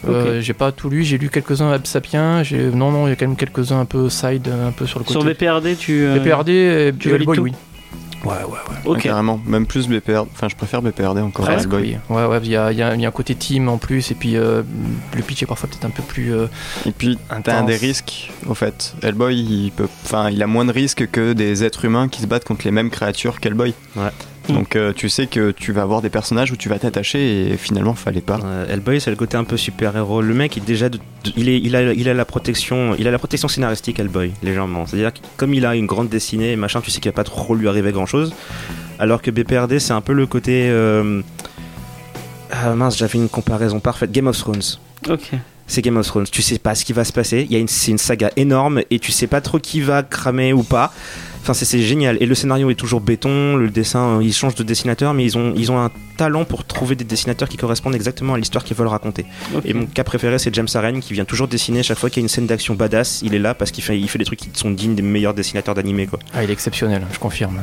[0.08, 2.70] Euh, j'ai pas tout lu, j'ai lu quelques-uns Absapien, j'ai...
[2.70, 5.06] non, non, il y a quand même quelques-uns un peu side, un peu sur le
[5.06, 5.20] côté.
[5.20, 6.04] Sur BPRD, tu.
[6.06, 7.54] euh, BPRD et tu et valides Hellboy, oui.
[8.24, 9.00] Ouais, ouais, ouais.
[9.02, 10.30] Carrément, même plus BPRD.
[10.34, 11.58] Enfin, je préfère BPRD encore à.
[12.10, 13.78] Ouais, ouais, il y a, il y a- il y a un côté team en
[13.78, 14.62] plus, et puis euh,
[15.16, 16.34] le pitch est parfois peut-être un peu plus.
[16.34, 16.48] euh,
[16.86, 18.96] Et puis, t'as un des risques, au fait.
[19.02, 22.28] Hellboy, il, peut, enfin, il a moins de risques que des êtres humains qui se
[22.28, 23.74] battent contre les mêmes créatures qu'Hellboy.
[23.96, 24.04] Ouais.
[24.50, 27.58] Donc, euh, tu sais que tu vas avoir des personnages où tu vas t'attacher et
[27.58, 28.40] finalement, fallait pas.
[28.44, 30.22] Euh, Hellboy, c'est le côté un peu super-héros.
[30.22, 33.08] Le mec, il, déjà, de- de- il, est, il, a, il a la protection, il
[33.08, 34.86] a la protection scénaristique Hellboy, légèrement.
[34.86, 37.24] C'est-à-dire que comme il a une grande dessinée, et machin, tu sais qu'il va pas
[37.24, 38.34] trop lui arriver grand-chose.
[39.00, 40.68] Alors que BPRD, c'est un peu le côté.
[40.70, 41.22] euh,
[42.52, 44.12] Ah mince, j'avais une comparaison parfaite.
[44.12, 44.62] Game of Thrones.
[45.10, 45.32] Ok.
[45.68, 46.28] C'est Game of Thrones.
[46.30, 47.46] Tu sais pas ce qui va se passer.
[47.50, 50.04] Il y a une, c'est une saga énorme et tu sais pas trop qui va
[50.04, 50.94] cramer ou pas.
[51.44, 52.16] Enfin, c'est, génial.
[52.22, 53.58] Et le scénario est toujours béton.
[53.58, 56.64] Le dessin, euh, ils changent de dessinateur, mais ils ont, ils ont un talent pour
[56.64, 59.26] trouver des dessinateurs qui correspondent exactement à l'histoire qu'ils veulent raconter.
[59.66, 62.24] Et mon cas préféré, c'est James Aren qui vient toujours dessiner chaque fois qu'il y
[62.24, 63.22] a une scène d'action badass.
[63.24, 65.34] Il est là parce qu'il fait, il fait des trucs qui sont dignes des meilleurs
[65.34, 66.20] dessinateurs d'animé, quoi.
[66.34, 67.62] Ah, il est exceptionnel, je confirme.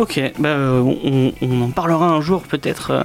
[0.00, 3.02] Ok, bah, euh, on, on en parlera un jour peut-être euh,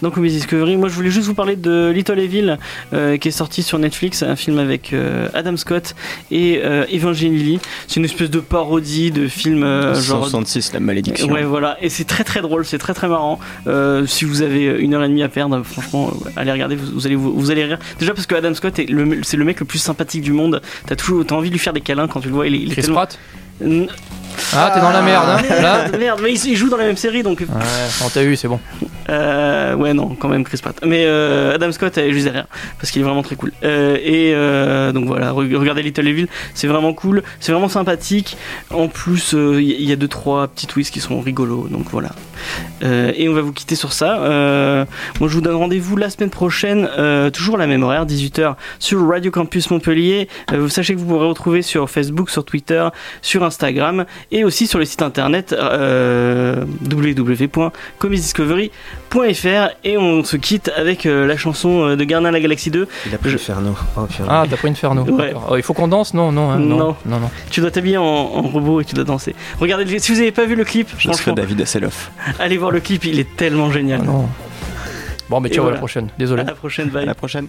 [0.00, 0.76] dans Comedy Discovery.
[0.78, 2.56] Moi je voulais juste vous parler de Little Evil
[2.94, 5.94] euh, qui est sorti sur Netflix, un film avec euh, Adam Scott
[6.30, 7.60] et euh, Evangeline Lilly.
[7.86, 11.28] C'est une espèce de parodie de film euh, genre 166, la malédiction.
[11.30, 13.38] Ouais, voilà, et c'est très très drôle, c'est très très marrant.
[13.66, 16.86] Euh, si vous avez une heure et demie à perdre, franchement, euh, allez regarder, vous,
[16.94, 17.78] vous allez vous, vous allez rire.
[17.98, 20.62] Déjà parce que Adam Scott est le, c'est le mec le plus sympathique du monde.
[20.86, 22.46] T'as toujours, t'as envie de lui faire des câlins quand tu le vois.
[22.46, 23.18] Il est, il est Chris tellement- Pratt?
[23.62, 23.88] N-
[24.54, 26.96] Ah, t'es dans la merde, hein, là merde, mais il, il joue dans la même
[26.96, 27.40] série donc.
[27.40, 27.46] Ouais,
[28.04, 28.60] on t'a eu, c'est bon.
[29.08, 30.76] Euh, ouais, non, quand même Chris Pratt.
[30.86, 32.46] Mais euh, Adam Scott, euh, je disais rien
[32.78, 33.52] parce qu'il est vraiment très cool.
[33.64, 38.36] Euh, et euh, donc voilà, re- regardez Little Evil, c'est vraiment cool, c'est vraiment sympathique.
[38.72, 42.10] En plus, euh, il y, a deux trois petits twists qui sont rigolos, donc voilà.
[42.84, 44.20] Euh, et on va vous quitter sur ça.
[44.20, 44.84] Euh,
[45.18, 48.54] moi, je vous donne rendez-vous la semaine prochaine, euh, toujours à la même horaire, 18h,
[48.78, 50.28] sur Radio Campus Montpellier.
[50.52, 52.86] Euh, vous sachez que vous pourrez retrouver sur Facebook, sur Twitter,
[53.22, 59.74] sur Instagram et aussi sur le site internet euh, www.comedydiscovery.fr.
[59.84, 62.86] Et on se quitte avec euh, la chanson euh, de Gardien de la Galaxie 2.
[63.06, 63.74] Il a pris Je- Inferno.
[63.96, 64.06] Oh.
[64.28, 65.02] Ah, t'as pris Inferno.
[65.02, 65.26] Ouais.
[65.28, 65.48] D'accord.
[65.50, 66.96] Oh, il faut qu'on danse Non, non, hein, non, Non.
[67.06, 67.30] non, non.
[67.50, 69.34] Tu dois t'habiller en, en robot et tu dois danser.
[69.58, 72.10] Regardez, le- si vous n'avez pas vu le clip, Je serais franchement, David Hasselhoff.
[72.38, 74.00] allez voir le clip, il est tellement génial.
[74.02, 74.28] Ah, non.
[75.28, 75.74] Bon, mais ciao, à voilà.
[75.76, 76.08] la prochaine.
[76.18, 76.42] Désolé.
[76.42, 77.06] À la prochaine, À bye.
[77.06, 77.46] la prochaine.